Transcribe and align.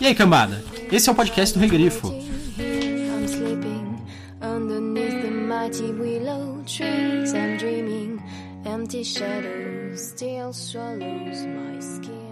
E 0.00 0.06
aí, 0.06 0.14
cambada? 0.14 0.62
Esse 0.90 1.08
é 1.08 1.12
o 1.12 1.14
podcast 1.14 1.52
do 1.54 1.60
Rei 1.60 1.68
Grifo. 1.68 2.08
I'm 2.08 3.26
sleeping 3.26 3.98
underneath 4.40 5.22
the 5.22 5.30
mighty 5.30 5.92
willow 5.92 6.62
trees. 6.64 7.34
I'm 7.34 7.58
dreaming 7.58 8.22
empty 8.64 9.04
shadows 9.04 10.00
still 10.00 10.52
swallows 10.52 11.44
my 11.44 11.78
skin. 11.80 12.29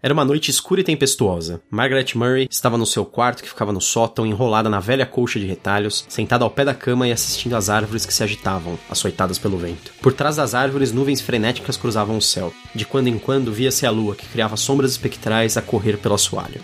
Era 0.00 0.14
uma 0.14 0.24
noite 0.24 0.48
escura 0.48 0.80
e 0.80 0.84
tempestuosa. 0.84 1.60
Margaret 1.68 2.06
Murray 2.14 2.46
estava 2.48 2.78
no 2.78 2.86
seu 2.86 3.04
quarto 3.04 3.42
que 3.42 3.48
ficava 3.48 3.72
no 3.72 3.80
sótão, 3.80 4.24
enrolada 4.24 4.68
na 4.68 4.78
velha 4.78 5.04
colcha 5.04 5.40
de 5.40 5.46
retalhos, 5.46 6.06
sentada 6.08 6.44
ao 6.44 6.50
pé 6.50 6.64
da 6.64 6.72
cama 6.72 7.08
e 7.08 7.12
assistindo 7.12 7.56
às 7.56 7.68
árvores 7.68 8.06
que 8.06 8.14
se 8.14 8.22
agitavam, 8.22 8.78
açoitadas 8.88 9.40
pelo 9.40 9.58
vento. 9.58 9.92
Por 10.00 10.12
trás 10.12 10.36
das 10.36 10.54
árvores, 10.54 10.92
nuvens 10.92 11.20
frenéticas 11.20 11.76
cruzavam 11.76 12.16
o 12.16 12.22
céu. 12.22 12.52
De 12.72 12.86
quando 12.86 13.08
em 13.08 13.18
quando 13.18 13.52
via-se 13.52 13.86
a 13.86 13.90
lua, 13.90 14.14
que 14.14 14.28
criava 14.28 14.56
sombras 14.56 14.92
espectrais 14.92 15.56
a 15.56 15.62
correr 15.62 15.98
pelo 15.98 16.14
assoalho. 16.14 16.60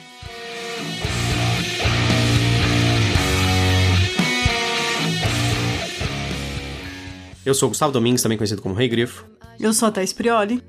Eu 7.45 7.53
sou 7.53 7.69
Gustavo 7.69 7.93
Domingues, 7.93 8.23
também 8.23 8.39
conhecido 8.39 8.63
como 8.63 8.77
Rei 8.77 8.87
Grifo. 8.87 9.27
Eu 9.59 9.73
sou 9.73 9.89
a 9.89 9.91
Thais 9.91 10.13
Prioli. 10.13 10.63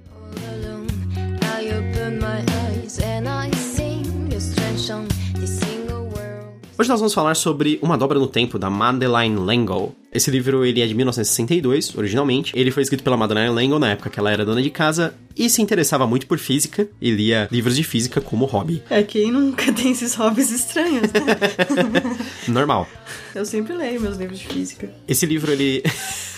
Hoje 6.77 6.89
nós 6.89 6.99
vamos 6.99 7.13
falar 7.13 7.35
sobre 7.35 7.79
Uma 7.81 7.97
Dobra 7.97 8.19
no 8.19 8.27
Tempo, 8.27 8.59
da 8.59 8.69
Madeleine 8.69 9.39
L'Engle. 9.39 9.93
Esse 10.11 10.29
livro 10.29 10.65
ele 10.65 10.81
é 10.81 10.85
de 10.85 10.93
1962, 10.93 11.95
originalmente. 11.95 12.51
Ele 12.53 12.69
foi 12.69 12.83
escrito 12.83 13.01
pela 13.01 13.15
Madeleine 13.15 13.55
L'Engle 13.55 13.79
na 13.79 13.91
época 13.91 14.09
que 14.09 14.19
ela 14.19 14.29
era 14.29 14.43
dona 14.43 14.61
de 14.61 14.69
casa 14.69 15.15
e 15.37 15.49
se 15.49 15.61
interessava 15.61 16.05
muito 16.05 16.27
por 16.27 16.37
física 16.37 16.85
e 16.99 17.11
lia 17.11 17.47
livros 17.49 17.77
de 17.77 17.83
física 17.83 18.19
como 18.19 18.43
hobby. 18.43 18.83
É, 18.89 19.01
quem 19.03 19.31
nunca 19.31 19.71
tem 19.71 19.91
esses 19.91 20.15
hobbies 20.15 20.51
estranhos, 20.51 21.13
né? 21.13 21.21
Normal. 22.49 22.89
Eu 23.33 23.45
sempre 23.45 23.73
leio 23.73 24.01
meus 24.01 24.17
livros 24.17 24.39
de 24.39 24.47
física. 24.47 24.93
Esse 25.07 25.25
livro 25.25 25.53
ele 25.53 25.81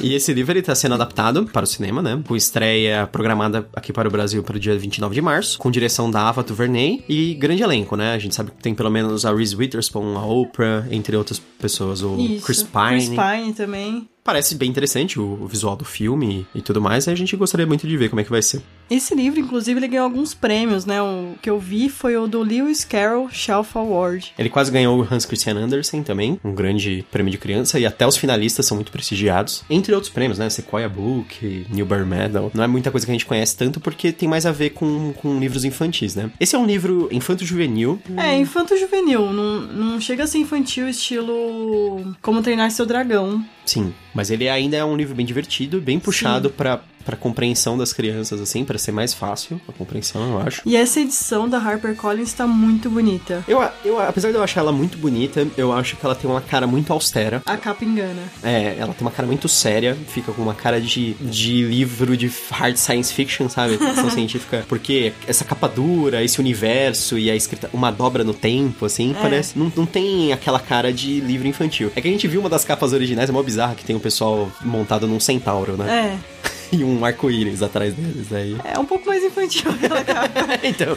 E 0.00 0.14
esse 0.14 0.32
livro 0.32 0.52
ele 0.52 0.62
tá 0.62 0.74
sendo 0.74 0.94
adaptado 0.94 1.46
para 1.46 1.64
o 1.64 1.66
cinema, 1.66 2.02
né? 2.02 2.20
Com 2.26 2.36
estreia 2.36 3.06
programada 3.06 3.68
aqui 3.74 3.92
para 3.92 4.08
o 4.08 4.10
Brasil 4.10 4.42
para 4.42 4.56
o 4.56 4.60
dia 4.60 4.76
29 4.76 5.14
de 5.14 5.22
março, 5.22 5.58
com 5.58 5.70
direção 5.70 6.10
da 6.10 6.28
Ava 6.28 6.42
DuVernay 6.42 7.04
e 7.08 7.34
grande 7.34 7.62
elenco, 7.62 7.96
né? 7.96 8.12
A 8.12 8.18
gente 8.18 8.34
sabe 8.34 8.50
que 8.50 8.62
tem 8.62 8.74
pelo 8.74 8.90
menos 8.90 9.24
a 9.24 9.34
Reese 9.34 9.56
Witherspoon, 9.56 10.16
a 10.16 10.24
Oprah, 10.24 10.86
entre 10.90 11.16
outras 11.16 11.38
pessoas, 11.38 12.02
o 12.02 12.16
Isso. 12.18 12.46
Chris 12.46 12.62
Pine. 12.62 12.88
Chris 12.88 13.08
Pine 13.08 13.52
também. 13.52 14.08
Parece 14.26 14.56
bem 14.56 14.68
interessante 14.68 15.20
o, 15.20 15.38
o 15.40 15.46
visual 15.46 15.76
do 15.76 15.84
filme 15.84 16.44
e, 16.52 16.58
e 16.58 16.60
tudo 16.60 16.82
mais, 16.82 17.06
e 17.06 17.10
a 17.10 17.14
gente 17.14 17.36
gostaria 17.36 17.64
muito 17.64 17.86
de 17.86 17.96
ver 17.96 18.08
como 18.08 18.20
é 18.20 18.24
que 18.24 18.30
vai 18.30 18.42
ser. 18.42 18.60
Esse 18.90 19.14
livro, 19.14 19.38
inclusive, 19.38 19.78
ele 19.78 19.86
ganhou 19.86 20.04
alguns 20.04 20.34
prêmios, 20.34 20.84
né? 20.84 21.00
O 21.00 21.34
que 21.40 21.48
eu 21.48 21.60
vi 21.60 21.88
foi 21.88 22.16
o 22.16 22.26
do 22.26 22.42
Lewis 22.42 22.84
Carroll 22.84 23.30
Shelf 23.30 23.76
Award. 23.76 24.32
Ele 24.36 24.50
quase 24.50 24.72
ganhou 24.72 25.00
o 25.00 25.06
Hans 25.08 25.24
Christian 25.24 25.56
Andersen 25.56 26.02
também, 26.02 26.40
um 26.44 26.52
grande 26.52 27.04
prêmio 27.10 27.30
de 27.30 27.38
criança, 27.38 27.78
e 27.78 27.86
até 27.86 28.04
os 28.04 28.16
finalistas 28.16 28.66
são 28.66 28.76
muito 28.76 28.90
prestigiados. 28.90 29.64
Entre 29.70 29.94
outros 29.94 30.12
prêmios, 30.12 30.38
né? 30.38 30.50
Sequoia 30.50 30.88
Book, 30.88 31.66
Newbery 31.70 32.04
Medal. 32.04 32.50
Não 32.52 32.64
é 32.64 32.66
muita 32.66 32.90
coisa 32.90 33.06
que 33.06 33.12
a 33.12 33.14
gente 33.14 33.26
conhece 33.26 33.56
tanto 33.56 33.78
porque 33.78 34.10
tem 34.10 34.28
mais 34.28 34.44
a 34.44 34.50
ver 34.52 34.70
com, 34.70 35.12
com 35.12 35.38
livros 35.38 35.64
infantis, 35.64 36.16
né? 36.16 36.30
Esse 36.40 36.56
é 36.56 36.58
um 36.58 36.66
livro 36.66 37.08
infanto-juvenil. 37.12 38.00
É, 38.16 38.36
infanto-juvenil. 38.38 39.32
Não, 39.32 39.60
não 39.60 40.00
chega 40.00 40.24
a 40.24 40.26
ser 40.26 40.38
infantil 40.38 40.88
estilo 40.88 42.14
Como 42.20 42.42
Treinar 42.42 42.70
Seu 42.70 42.86
Dragão. 42.86 43.44
Sim, 43.66 43.92
mas 44.14 44.30
ele 44.30 44.48
ainda 44.48 44.76
é 44.76 44.84
um 44.84 44.96
livro 44.96 45.14
bem 45.14 45.26
divertido, 45.26 45.80
bem 45.80 45.98
puxado 45.98 46.48
pra 46.48 46.80
para 47.06 47.16
compreensão 47.16 47.78
das 47.78 47.92
crianças, 47.92 48.40
assim, 48.40 48.64
pra 48.64 48.76
ser 48.76 48.90
mais 48.90 49.14
fácil 49.14 49.60
a 49.68 49.72
compreensão, 49.72 50.32
eu 50.32 50.40
acho. 50.40 50.62
E 50.66 50.76
essa 50.76 50.98
edição 51.00 51.48
da 51.48 51.58
HarperCollins 51.58 52.32
tá 52.32 52.48
muito 52.48 52.90
bonita. 52.90 53.44
Eu, 53.46 53.62
eu, 53.84 54.00
apesar 54.00 54.30
de 54.32 54.36
eu 54.36 54.42
achar 54.42 54.60
ela 54.62 54.72
muito 54.72 54.98
bonita, 54.98 55.46
eu 55.56 55.72
acho 55.72 55.96
que 55.96 56.04
ela 56.04 56.16
tem 56.16 56.28
uma 56.28 56.40
cara 56.40 56.66
muito 56.66 56.92
austera. 56.92 57.40
A 57.46 57.56
capa 57.56 57.84
engana. 57.84 58.22
É, 58.42 58.76
ela 58.76 58.92
tem 58.92 59.02
uma 59.06 59.12
cara 59.12 59.26
muito 59.26 59.48
séria, 59.48 59.96
fica 60.08 60.32
com 60.32 60.42
uma 60.42 60.54
cara 60.54 60.80
de, 60.80 61.14
de 61.14 61.62
livro 61.62 62.16
de 62.16 62.30
hard 62.50 62.76
science 62.76 63.14
fiction, 63.14 63.48
sabe? 63.48 63.78
Ficção 63.78 64.10
científica. 64.10 64.64
Porque 64.68 65.12
essa 65.28 65.44
capa 65.44 65.68
dura, 65.68 66.24
esse 66.24 66.40
universo 66.40 67.16
e 67.16 67.30
a 67.30 67.36
escrita, 67.36 67.70
uma 67.72 67.92
dobra 67.92 68.24
no 68.24 68.34
tempo, 68.34 68.84
assim, 68.84 69.14
parece. 69.20 69.56
Não, 69.56 69.72
não 69.76 69.86
tem 69.86 70.32
aquela 70.32 70.58
cara 70.58 70.92
de 70.92 71.20
livro 71.20 71.46
infantil. 71.46 71.92
É 71.94 72.00
que 72.00 72.08
a 72.08 72.10
gente 72.10 72.26
viu 72.26 72.40
uma 72.40 72.50
das 72.50 72.64
capas 72.64 72.92
originais, 72.92 73.30
é 73.30 73.32
mó 73.32 73.42
bizarra, 73.42 73.76
que 73.76 73.84
tem 73.84 73.94
o 73.94 74.00
pessoal 74.00 74.50
montado 74.64 75.06
num 75.06 75.20
centauro, 75.20 75.76
né? 75.76 76.18
É. 76.22 76.36
E 76.76 76.84
um 76.84 77.04
arco-íris 77.04 77.62
atrás 77.62 77.94
deles. 77.94 78.32
Aí. 78.32 78.56
É 78.64 78.78
um 78.78 78.84
pouco 78.84 79.06
mais 79.06 79.22
infantil 79.24 79.70
aquela 79.70 80.02
capa. 80.04 80.58
então. 80.62 80.96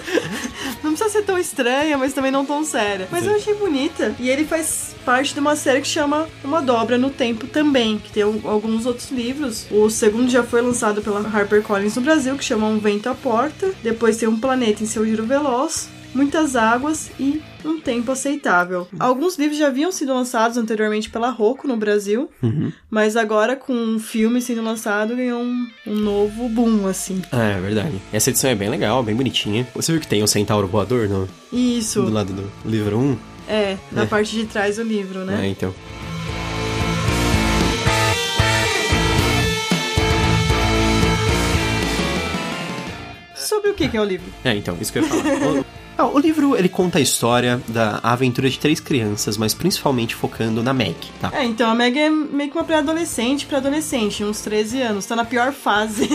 Não 0.84 0.92
precisa 0.94 1.10
ser 1.10 1.24
tão 1.24 1.38
estranha, 1.38 1.98
mas 1.98 2.14
também 2.14 2.32
não 2.32 2.46
tão 2.46 2.64
séria. 2.64 3.08
Mas 3.12 3.26
eu 3.26 3.36
achei 3.36 3.54
bonita. 3.54 4.16
E 4.20 4.30
ele 4.30 4.46
faz 4.46 4.96
parte 5.06 5.34
de 5.34 5.40
uma 5.40 5.56
série 5.56 5.82
que 5.82 5.88
chama 5.88 6.28
Uma 6.44 6.62
Dobra 6.62 6.98
no 6.98 7.10
Tempo 7.10 7.48
também, 7.48 7.98
que 8.00 8.12
tem 8.12 8.24
al- 8.24 8.40
alguns 8.46 8.86
outros 8.86 9.10
livros. 9.12 9.66
O 9.72 9.90
segundo 9.90 10.30
já 10.30 10.44
foi 10.44 10.62
lançado 10.62 11.02
pela 11.02 11.20
HarperCollins 11.22 11.96
no 11.96 12.02
Brasil, 12.02 12.36
que 12.38 12.44
chama 12.44 12.68
Um 12.68 12.80
Vento 12.80 13.08
à 13.10 13.16
Porta. 13.16 13.72
Depois 13.84 14.18
tem 14.18 14.28
Um 14.28 14.40
Planeta 14.40 14.84
em 14.84 14.88
Seu 14.88 15.06
Giro 15.06 15.26
Veloz. 15.26 15.90
Muitas 16.14 16.56
águas 16.56 17.12
e 17.20 17.42
um 17.64 17.80
tempo 17.80 18.12
aceitável. 18.12 18.88
Alguns 19.00 19.38
livros 19.38 19.58
já 19.60 19.68
haviam 19.68 19.92
sido 19.92 20.14
lançados 20.14 20.58
anteriormente 20.58 21.10
pela 21.10 21.30
Rocco 21.30 21.68
no 21.68 21.78
Brasil, 21.78 22.30
mas 22.90 23.16
agora 23.16 23.56
com 23.56 23.74
um 23.74 24.00
filme 24.00 24.42
sendo 24.42 24.62
lançado 24.64 25.16
ganhou 25.16 25.42
um, 25.42 25.68
um 25.86 25.96
novo 25.96 26.50
boom, 26.50 26.88
assim. 26.88 27.22
Ah, 27.32 27.44
é 27.58 27.62
verdade. 27.62 28.02
Essa 28.12 28.32
edição 28.32 28.50
é 28.50 28.56
bem 28.56 28.70
legal, 28.70 29.04
bem 29.04 29.16
bonitinha. 29.16 29.68
Você 29.76 29.92
viu 29.92 30.02
que 30.02 30.08
tem 30.08 30.24
um 30.24 30.28
centauro 30.28 30.68
voador 30.68 31.08
no, 31.08 31.30
Isso. 31.54 32.02
do 32.02 32.12
lado 32.12 32.34
do 32.34 32.52
livro 32.68 32.98
1? 32.98 33.18
É, 33.48 33.78
na 33.92 34.04
É. 34.04 34.06
parte 34.06 34.32
de 34.36 34.46
trás 34.46 34.78
do 34.78 34.84
livro, 34.84 35.20
né? 35.26 35.46
É, 35.46 35.50
então. 35.50 35.74
Sobre 43.36 43.70
o 43.72 43.74
que, 43.74 43.88
que 43.88 43.98
é 43.98 44.02
o 44.02 44.04
livro? 44.04 44.28
É, 44.44 44.56
então, 44.56 44.78
isso 44.80 44.92
que 44.92 45.00
eu 45.00 45.04
ia 45.04 45.10
falar. 45.10 45.66
o, 46.04 46.08
ah, 46.08 46.12
o 46.14 46.20
livro, 46.20 46.56
ele 46.56 46.70
conta 46.70 46.98
a 46.98 47.02
história 47.02 47.62
da 47.68 48.00
aventura 48.04 48.50
de 48.50 48.58
três 48.60 48.80
crianças, 48.80 49.38
mas 49.38 49.54
principalmente 49.54 50.16
focando 50.16 50.64
na 50.64 50.74
Meg, 50.74 50.96
tá? 51.20 51.32
É, 51.34 51.44
então 51.46 51.70
a 51.70 51.76
Meg 51.76 51.98
é 51.98 52.10
meio 52.10 52.50
que 52.50 52.58
uma 52.58 52.64
pré-adolescente, 52.64 53.46
pré-adolescente, 53.46 54.24
uns 54.24 54.42
13 54.42 54.82
anos, 54.82 55.06
tá 55.06 55.16
na 55.16 55.26
pior 55.26 55.52
fase 55.52 56.10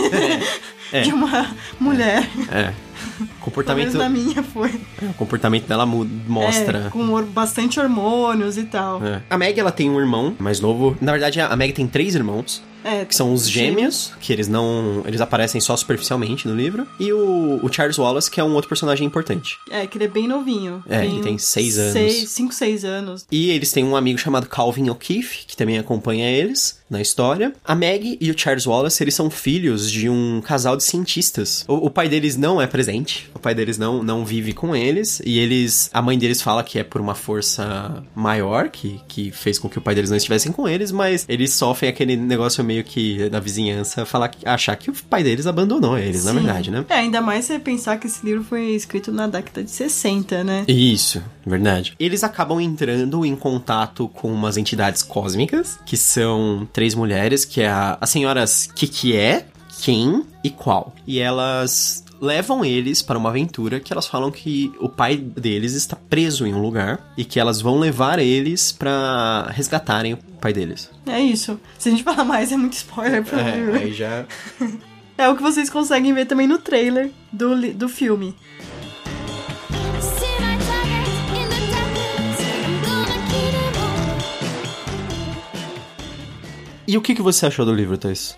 É. 0.91 1.01
de 1.03 1.13
uma 1.13 1.55
mulher. 1.79 2.27
É. 2.51 2.63
Pelo 2.65 2.84
Comportamento, 3.39 3.97
na 3.97 4.09
minha 4.09 4.43
foi. 4.43 4.79
o 5.01 5.13
comportamento 5.13 5.67
dela 5.67 5.85
mostra. 5.85 6.85
É, 6.87 6.89
com 6.89 7.23
bastante 7.23 7.79
hormônios 7.79 8.57
e 8.57 8.63
tal. 8.63 9.03
É. 9.03 9.21
A 9.29 9.37
Meg, 9.37 9.59
ela 9.59 9.71
tem 9.71 9.89
um 9.89 9.99
irmão 9.99 10.35
mais 10.39 10.59
novo. 10.59 10.97
Na 10.99 11.11
verdade, 11.11 11.39
a 11.39 11.55
Meg 11.55 11.73
tem 11.73 11.87
três 11.87 12.15
irmãos. 12.15 12.61
É, 12.85 13.03
Que 13.03 13.15
são 13.15 13.33
os 13.33 13.49
gêmeos, 13.49 14.13
que 14.21 14.31
eles 14.31 14.47
não. 14.47 15.01
Eles 15.07 15.19
aparecem 15.19 15.59
só 15.59 15.75
superficialmente 15.75 16.47
no 16.47 16.55
livro. 16.55 16.85
E 16.99 17.11
o, 17.11 17.59
o 17.63 17.73
Charles 17.73 17.97
Wallace, 17.97 18.29
que 18.29 18.39
é 18.39 18.43
um 18.43 18.53
outro 18.53 18.69
personagem 18.69 19.07
importante. 19.07 19.57
É, 19.71 19.87
que 19.87 19.97
ele 19.97 20.05
é 20.05 20.07
bem 20.07 20.27
novinho. 20.27 20.83
É, 20.87 21.03
ele 21.03 21.19
tem 21.23 21.35
seis 21.39 21.79
anos. 21.79 21.93
Seis, 21.93 22.29
cinco, 22.29 22.53
seis 22.53 22.85
anos. 22.85 23.25
E 23.31 23.49
eles 23.49 23.71
têm 23.71 23.83
um 23.83 23.95
amigo 23.95 24.19
chamado 24.19 24.45
Calvin 24.47 24.87
O'Keefe, 24.91 25.45
que 25.47 25.57
também 25.57 25.79
acompanha 25.79 26.29
eles 26.29 26.79
na 26.89 27.01
história. 27.01 27.53
A 27.65 27.73
Meg 27.75 28.17
e 28.21 28.29
o 28.31 28.37
Charles 28.37 28.65
Wallace, 28.67 29.03
eles 29.03 29.15
são 29.15 29.29
filhos 29.29 29.89
de 29.91 30.09
um 30.09 30.41
casal 30.41 30.77
de 30.77 30.83
cientistas. 30.83 31.65
O, 31.67 31.87
o 31.87 31.89
pai 31.89 32.07
deles 32.07 32.37
não 32.37 32.61
é 32.61 32.67
presente, 32.67 33.29
o 33.33 33.39
pai 33.39 33.55
deles 33.55 33.77
não, 33.77 34.03
não 34.03 34.23
vive 34.25 34.53
com 34.53 34.75
eles, 34.75 35.21
e 35.25 35.39
eles... 35.39 35.89
A 35.93 36.01
mãe 36.01 36.17
deles 36.17 36.41
fala 36.41 36.63
que 36.63 36.77
é 36.79 36.83
por 36.83 37.01
uma 37.01 37.15
força 37.15 38.03
maior, 38.13 38.69
que, 38.69 38.99
que 39.07 39.31
fez 39.31 39.57
com 39.57 39.67
que 39.69 39.77
o 39.77 39.81
pai 39.81 39.95
deles 39.95 40.09
não 40.09 40.17
estivessem 40.17 40.51
com 40.51 40.67
eles, 40.67 40.91
mas 40.91 41.25
eles 41.27 41.53
sofrem 41.53 41.89
aquele 41.89 42.15
negócio 42.15 42.63
meio 42.63 42.83
que 42.83 43.29
na 43.29 43.39
vizinhança, 43.39 44.05
falar, 44.05 44.29
que- 44.29 44.47
achar 44.47 44.75
que 44.75 44.89
o 44.89 44.93
pai 45.09 45.23
deles 45.23 45.47
abandonou 45.47 45.97
eles, 45.97 46.25
na 46.25 46.31
Sim. 46.31 46.37
verdade, 46.37 46.71
né? 46.71 46.85
É, 46.89 46.93
ainda 46.95 47.21
mais 47.21 47.45
você 47.45 47.57
pensar 47.59 47.97
que 47.97 48.07
esse 48.07 48.25
livro 48.25 48.43
foi 48.43 48.71
escrito 48.75 49.11
na 49.11 49.27
década 49.27 49.63
de 49.63 49.71
60, 49.71 50.43
né? 50.43 50.65
Isso, 50.67 51.21
verdade. 51.45 51.93
Eles 51.99 52.23
acabam 52.23 52.59
entrando 52.61 53.25
em 53.25 53.35
contato 53.35 54.07
com 54.09 54.31
umas 54.31 54.57
entidades 54.57 55.01
cósmicas, 55.01 55.79
que 55.85 55.97
são 55.97 56.67
três 56.75 56.93
mulheres, 56.93 57.45
que 57.45 57.61
é 57.61 57.69
a, 57.69 57.97
as 58.01 58.09
senhoras 58.09 58.67
que 58.75 58.85
que 58.85 59.15
é, 59.15 59.45
quem 59.81 60.25
e 60.43 60.49
qual. 60.49 60.93
E 61.07 61.19
elas 61.19 62.03
levam 62.19 62.65
eles 62.65 63.01
para 63.01 63.17
uma 63.17 63.29
aventura 63.29 63.79
que 63.79 63.93
elas 63.93 64.07
falam 64.07 64.29
que 64.29 64.69
o 64.81 64.89
pai 64.89 65.15
deles 65.15 65.73
está 65.73 65.95
preso 65.95 66.45
em 66.45 66.53
um 66.53 66.61
lugar 66.61 67.13
e 67.17 67.23
que 67.23 67.39
elas 67.39 67.61
vão 67.61 67.79
levar 67.79 68.19
eles 68.19 68.73
para 68.73 69.49
resgatarem 69.51 70.15
o 70.15 70.17
pai 70.17 70.51
deles. 70.51 70.91
É 71.05 71.21
isso. 71.21 71.57
Se 71.79 71.87
a 71.87 71.91
gente 71.93 72.03
falar 72.03 72.25
mais, 72.25 72.51
é 72.51 72.57
muito 72.57 72.73
spoiler 72.73 73.23
pro. 73.23 73.39
É, 73.39 73.77
aí 73.77 73.93
já 73.93 74.25
É 75.17 75.29
o 75.29 75.35
que 75.37 75.41
vocês 75.41 75.69
conseguem 75.69 76.13
ver 76.13 76.25
também 76.25 76.45
no 76.45 76.57
trailer 76.57 77.09
do, 77.31 77.73
do 77.73 77.87
filme. 77.87 78.35
E 86.87 86.97
o 86.97 87.01
que, 87.01 87.15
que 87.15 87.21
você 87.21 87.45
achou 87.45 87.65
do 87.65 87.73
livro, 87.73 87.97
Thais? 87.97 88.37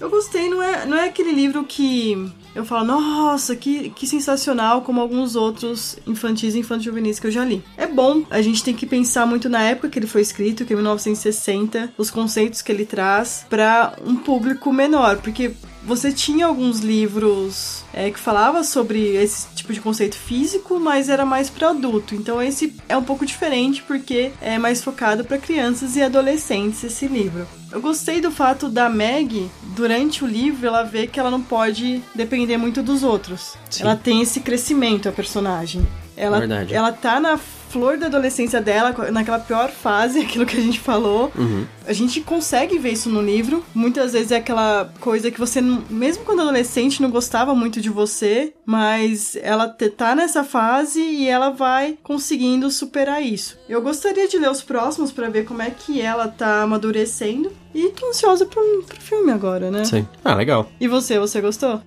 Eu 0.00 0.10
gostei, 0.10 0.48
não 0.50 0.60
é, 0.60 0.84
não 0.84 0.96
é 0.96 1.04
aquele 1.06 1.30
livro 1.30 1.62
que 1.62 2.28
eu 2.56 2.64
falo, 2.64 2.86
nossa, 2.86 3.54
que, 3.54 3.90
que 3.90 4.04
sensacional, 4.04 4.82
como 4.82 5.00
alguns 5.00 5.36
outros 5.36 5.96
infantis 6.04 6.56
e 6.56 6.58
infantis 6.58 6.84
juvenis 6.84 7.20
que 7.20 7.28
eu 7.28 7.30
já 7.30 7.44
li. 7.44 7.62
É 7.76 7.86
bom, 7.86 8.24
a 8.28 8.42
gente 8.42 8.64
tem 8.64 8.74
que 8.74 8.84
pensar 8.84 9.26
muito 9.26 9.48
na 9.48 9.62
época 9.62 9.88
que 9.88 9.98
ele 9.98 10.08
foi 10.08 10.22
escrito, 10.22 10.64
que 10.64 10.72
é 10.72 10.76
1960, 10.76 11.92
os 11.96 12.10
conceitos 12.10 12.62
que 12.62 12.72
ele 12.72 12.84
traz 12.84 13.46
para 13.48 13.94
um 14.04 14.16
público 14.16 14.72
menor, 14.72 15.18
porque 15.18 15.52
você 15.84 16.12
tinha 16.12 16.46
alguns 16.46 16.80
livros 16.80 17.84
é, 17.92 18.10
que 18.10 18.18
falava 18.18 18.62
sobre 18.62 19.16
esse 19.16 19.48
tipo 19.54 19.72
de 19.72 19.80
conceito 19.80 20.16
físico, 20.16 20.78
mas 20.78 21.08
era 21.08 21.24
mais 21.24 21.50
para 21.50 21.70
adulto. 21.70 22.14
Então 22.14 22.40
esse 22.40 22.74
é 22.88 22.96
um 22.96 23.02
pouco 23.02 23.26
diferente 23.26 23.82
porque 23.82 24.32
é 24.40 24.58
mais 24.58 24.82
focado 24.82 25.24
para 25.24 25.38
crianças 25.38 25.96
e 25.96 26.02
adolescentes 26.02 26.82
esse 26.84 27.06
livro. 27.06 27.46
Eu 27.70 27.80
gostei 27.80 28.20
do 28.20 28.30
fato 28.30 28.68
da 28.68 28.88
Meg, 28.88 29.50
durante 29.74 30.22
o 30.22 30.26
livro, 30.26 30.66
ela 30.66 30.82
vê 30.82 31.06
que 31.06 31.18
ela 31.18 31.30
não 31.30 31.42
pode 31.42 32.02
depender 32.14 32.56
muito 32.56 32.82
dos 32.82 33.02
outros. 33.02 33.54
Sim. 33.70 33.84
Ela 33.84 33.96
tem 33.96 34.20
esse 34.20 34.40
crescimento, 34.40 35.08
a 35.08 35.12
personagem. 35.12 35.86
Ela, 36.14 36.40
Verdade. 36.40 36.74
ela 36.74 36.92
tá 36.92 37.18
na 37.18 37.38
flor 37.72 37.96
da 37.96 38.06
adolescência 38.06 38.60
dela, 38.60 38.94
naquela 39.10 39.38
pior 39.38 39.70
fase, 39.70 40.20
aquilo 40.22 40.44
que 40.44 40.56
a 40.56 40.60
gente 40.60 40.78
falou. 40.78 41.32
Uhum. 41.36 41.66
A 41.86 41.92
gente 41.92 42.20
consegue 42.20 42.78
ver 42.78 42.92
isso 42.92 43.08
no 43.08 43.22
livro. 43.22 43.64
Muitas 43.74 44.12
vezes 44.12 44.30
é 44.30 44.36
aquela 44.36 44.92
coisa 45.00 45.30
que 45.30 45.40
você, 45.40 45.60
mesmo 45.60 46.24
quando 46.24 46.42
adolescente, 46.42 47.00
não 47.00 47.10
gostava 47.10 47.54
muito 47.54 47.80
de 47.80 47.88
você, 47.88 48.52
mas 48.64 49.36
ela 49.42 49.68
tá 49.68 50.14
nessa 50.14 50.44
fase 50.44 51.00
e 51.00 51.26
ela 51.28 51.50
vai 51.50 51.98
conseguindo 52.02 52.70
superar 52.70 53.22
isso. 53.22 53.58
Eu 53.68 53.80
gostaria 53.80 54.28
de 54.28 54.38
ler 54.38 54.50
os 54.50 54.62
próximos 54.62 55.10
pra 55.10 55.30
ver 55.30 55.44
como 55.44 55.62
é 55.62 55.70
que 55.70 56.00
ela 56.00 56.28
tá 56.28 56.62
amadurecendo. 56.62 57.50
E 57.74 57.88
tô 57.88 58.06
ansiosa 58.06 58.44
pro, 58.44 58.84
pro 58.86 59.00
filme 59.00 59.32
agora, 59.32 59.70
né? 59.70 59.84
Sim. 59.86 60.06
Ah, 60.22 60.34
legal. 60.34 60.68
E 60.78 60.86
você, 60.86 61.18
você 61.18 61.40
gostou? 61.40 61.80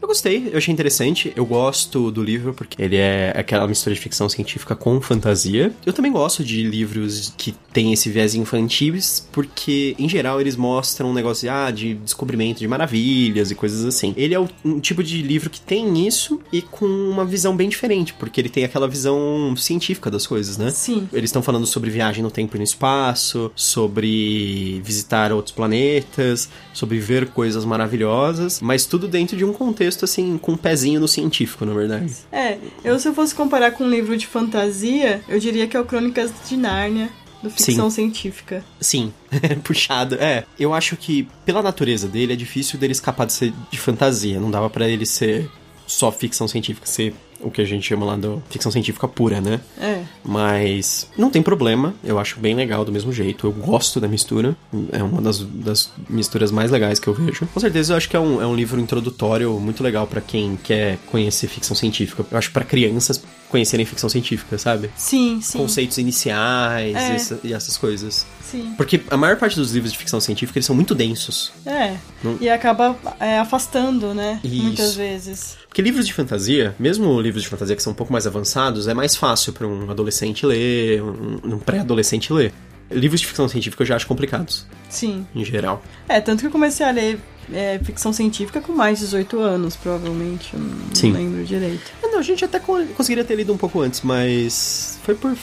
Eu 0.00 0.08
gostei, 0.08 0.48
eu 0.50 0.56
achei 0.56 0.72
interessante. 0.72 1.32
Eu 1.36 1.44
gosto 1.44 2.10
do 2.10 2.22
livro 2.22 2.54
porque 2.54 2.82
ele 2.82 2.96
é 2.96 3.32
aquela 3.36 3.66
mistura 3.68 3.94
de 3.94 4.00
ficção 4.00 4.28
científica 4.28 4.74
com 4.74 5.00
fantasia. 5.00 5.72
Eu 5.84 5.92
também 5.92 6.10
gosto 6.10 6.42
de 6.42 6.62
livros 6.62 7.34
que 7.36 7.54
têm 7.72 7.92
esse 7.92 8.08
viés 8.08 8.34
infantis, 8.34 9.28
porque 9.30 9.94
em 9.98 10.08
geral 10.08 10.40
eles 10.40 10.56
mostram 10.56 11.10
um 11.10 11.12
negócio 11.12 11.42
de, 11.42 11.48
ah, 11.48 11.70
de 11.70 11.94
descobrimento 11.94 12.60
de 12.60 12.66
maravilhas 12.66 13.50
e 13.50 13.54
coisas 13.54 13.84
assim. 13.84 14.14
Ele 14.16 14.34
é 14.34 14.40
um 14.64 14.80
tipo 14.80 15.04
de 15.04 15.20
livro 15.22 15.50
que 15.50 15.60
tem 15.60 16.06
isso 16.06 16.40
e 16.50 16.62
com 16.62 16.86
uma 16.86 17.24
visão 17.24 17.54
bem 17.54 17.68
diferente, 17.68 18.14
porque 18.14 18.40
ele 18.40 18.48
tem 18.48 18.64
aquela 18.64 18.88
visão 18.88 19.54
científica 19.56 20.10
das 20.10 20.26
coisas, 20.26 20.56
né? 20.56 20.70
Sim. 20.70 21.08
Eles 21.12 21.28
estão 21.28 21.42
falando 21.42 21.66
sobre 21.66 21.90
viagem 21.90 22.22
no 22.22 22.30
tempo 22.30 22.56
e 22.56 22.58
no 22.58 22.64
espaço, 22.64 23.52
sobre 23.54 24.80
visitar 24.82 25.30
outros 25.32 25.54
planetas, 25.54 26.48
sobre 26.72 26.98
ver 26.98 27.28
coisas 27.28 27.64
maravilhosas, 27.64 28.60
mas 28.60 28.86
tudo 28.86 29.06
dentro 29.06 29.36
de 29.36 29.44
um 29.44 29.52
contexto 29.52 29.89
assim, 30.04 30.38
com 30.38 30.52
um 30.52 30.56
pezinho 30.56 31.00
no 31.00 31.08
científico, 31.08 31.64
na 31.64 31.74
verdade. 31.74 32.12
É, 32.30 32.58
eu 32.84 32.98
se 32.98 33.08
eu 33.08 33.14
fosse 33.14 33.34
comparar 33.34 33.72
com 33.72 33.84
um 33.84 33.90
livro 33.90 34.16
de 34.16 34.26
fantasia, 34.26 35.22
eu 35.28 35.38
diria 35.38 35.66
que 35.66 35.76
é 35.76 35.80
o 35.80 35.84
Crônicas 35.84 36.30
de 36.48 36.56
Nárnia, 36.56 37.10
do 37.42 37.50
ficção 37.50 37.90
científica. 37.90 38.64
Sim, 38.80 39.12
puxado. 39.64 40.16
É, 40.16 40.44
eu 40.58 40.74
acho 40.74 40.96
que 40.96 41.26
pela 41.44 41.62
natureza 41.62 42.06
dele 42.06 42.34
é 42.34 42.36
difícil 42.36 42.78
dele 42.78 42.92
escapar 42.92 43.26
de 43.26 43.32
ser 43.32 43.52
de 43.70 43.78
fantasia. 43.78 44.38
Não 44.38 44.50
dava 44.50 44.68
pra 44.68 44.88
ele 44.88 45.06
ser 45.06 45.50
só 45.86 46.12
ficção 46.12 46.46
científica, 46.46 46.86
ser 46.86 47.14
o 47.42 47.50
que 47.50 47.60
a 47.60 47.64
gente 47.64 47.86
chama 47.86 48.04
lá 48.06 48.16
de 48.16 48.28
ficção 48.50 48.70
científica 48.70 49.06
pura, 49.08 49.40
né? 49.40 49.60
É. 49.80 50.02
Mas 50.24 51.08
não 51.16 51.30
tem 51.30 51.42
problema, 51.42 51.94
eu 52.04 52.18
acho 52.18 52.38
bem 52.38 52.54
legal 52.54 52.84
do 52.84 52.92
mesmo 52.92 53.12
jeito. 53.12 53.46
Eu 53.46 53.52
gosto 53.52 54.00
da 54.00 54.06
mistura, 54.08 54.56
é 54.92 55.02
uma 55.02 55.20
das, 55.20 55.38
das 55.40 55.90
misturas 56.08 56.50
mais 56.50 56.70
legais 56.70 56.98
que 56.98 57.08
eu 57.08 57.14
vejo. 57.14 57.46
Com 57.52 57.60
certeza 57.60 57.92
eu 57.92 57.96
acho 57.96 58.08
que 58.08 58.16
é 58.16 58.20
um, 58.20 58.40
é 58.40 58.46
um 58.46 58.54
livro 58.54 58.80
introdutório 58.80 59.58
muito 59.60 59.82
legal 59.82 60.06
pra 60.06 60.20
quem 60.20 60.56
quer 60.62 60.98
conhecer 61.06 61.48
ficção 61.48 61.74
científica. 61.76 62.24
Eu 62.30 62.38
acho 62.38 62.50
pra 62.52 62.64
crianças 62.64 63.22
conhecerem 63.48 63.84
ficção 63.84 64.08
científica, 64.08 64.56
sabe? 64.58 64.90
Sim, 64.96 65.40
sim. 65.42 65.58
Conceitos 65.58 65.98
iniciais 65.98 66.94
É. 66.96 67.12
e, 67.12 67.16
essa- 67.16 67.40
e 67.44 67.52
essas 67.52 67.76
coisas. 67.76 68.24
Sim. 68.50 68.74
Porque 68.76 69.00
a 69.10 69.16
maior 69.16 69.36
parte 69.36 69.56
dos 69.56 69.72
livros 69.72 69.92
de 69.92 69.98
ficção 69.98 70.20
científica 70.20 70.58
eles 70.58 70.66
são 70.66 70.74
muito 70.74 70.94
densos. 70.94 71.52
É. 71.66 71.96
Não- 72.22 72.36
E 72.40 72.48
acaba 72.48 72.96
é, 73.18 73.38
afastando, 73.38 74.12
né? 74.14 74.40
Isso. 74.42 74.62
Muitas 74.62 74.94
vezes. 74.94 75.56
Porque 75.68 75.80
livros 75.82 76.06
de 76.06 76.12
fantasia, 76.12 76.74
mesmo 76.78 77.20
livros 77.20 77.42
de 77.42 77.48
fantasia 77.48 77.76
que 77.76 77.82
são 77.82 77.92
um 77.92 77.96
pouco 77.96 78.12
mais 78.12 78.26
avançados, 78.26 78.88
é 78.88 78.94
mais 78.94 79.14
fácil 79.16 79.52
pra 79.52 79.66
um 79.66 79.90
adolescente 79.90 80.44
ler, 80.44 81.02
um, 81.02 81.38
um 81.54 81.58
pré-adolescente 81.58 82.32
ler. 82.32 82.52
Livros 82.90 83.20
de 83.20 83.26
ficção 83.28 83.48
científica 83.48 83.82
eu 83.82 83.86
já 83.86 83.94
acho 83.94 84.06
complicados, 84.08 84.66
Sim. 84.88 85.24
em 85.32 85.44
geral. 85.44 85.80
É, 86.08 86.20
tanto 86.20 86.40
que 86.40 86.46
eu 86.48 86.50
comecei 86.50 86.84
a 86.84 86.90
ler 86.90 87.20
é, 87.52 87.78
ficção 87.84 88.12
científica 88.12 88.60
com 88.60 88.72
mais 88.72 88.98
de 88.98 89.04
18 89.04 89.38
anos, 89.38 89.76
provavelmente. 89.76 90.50
Eu 90.54 90.58
não 90.58 90.76
Sim. 90.92 91.12
lembro 91.12 91.44
direito. 91.44 91.92
Ah, 92.02 92.08
não, 92.08 92.18
a 92.18 92.22
gente 92.22 92.44
até 92.44 92.58
co- 92.58 92.84
conseguiria 92.96 93.22
ter 93.24 93.36
lido 93.36 93.52
um 93.52 93.56
pouco 93.56 93.80
antes, 93.80 94.00
mas 94.02 94.98
foi 95.04 95.14
por 95.14 95.36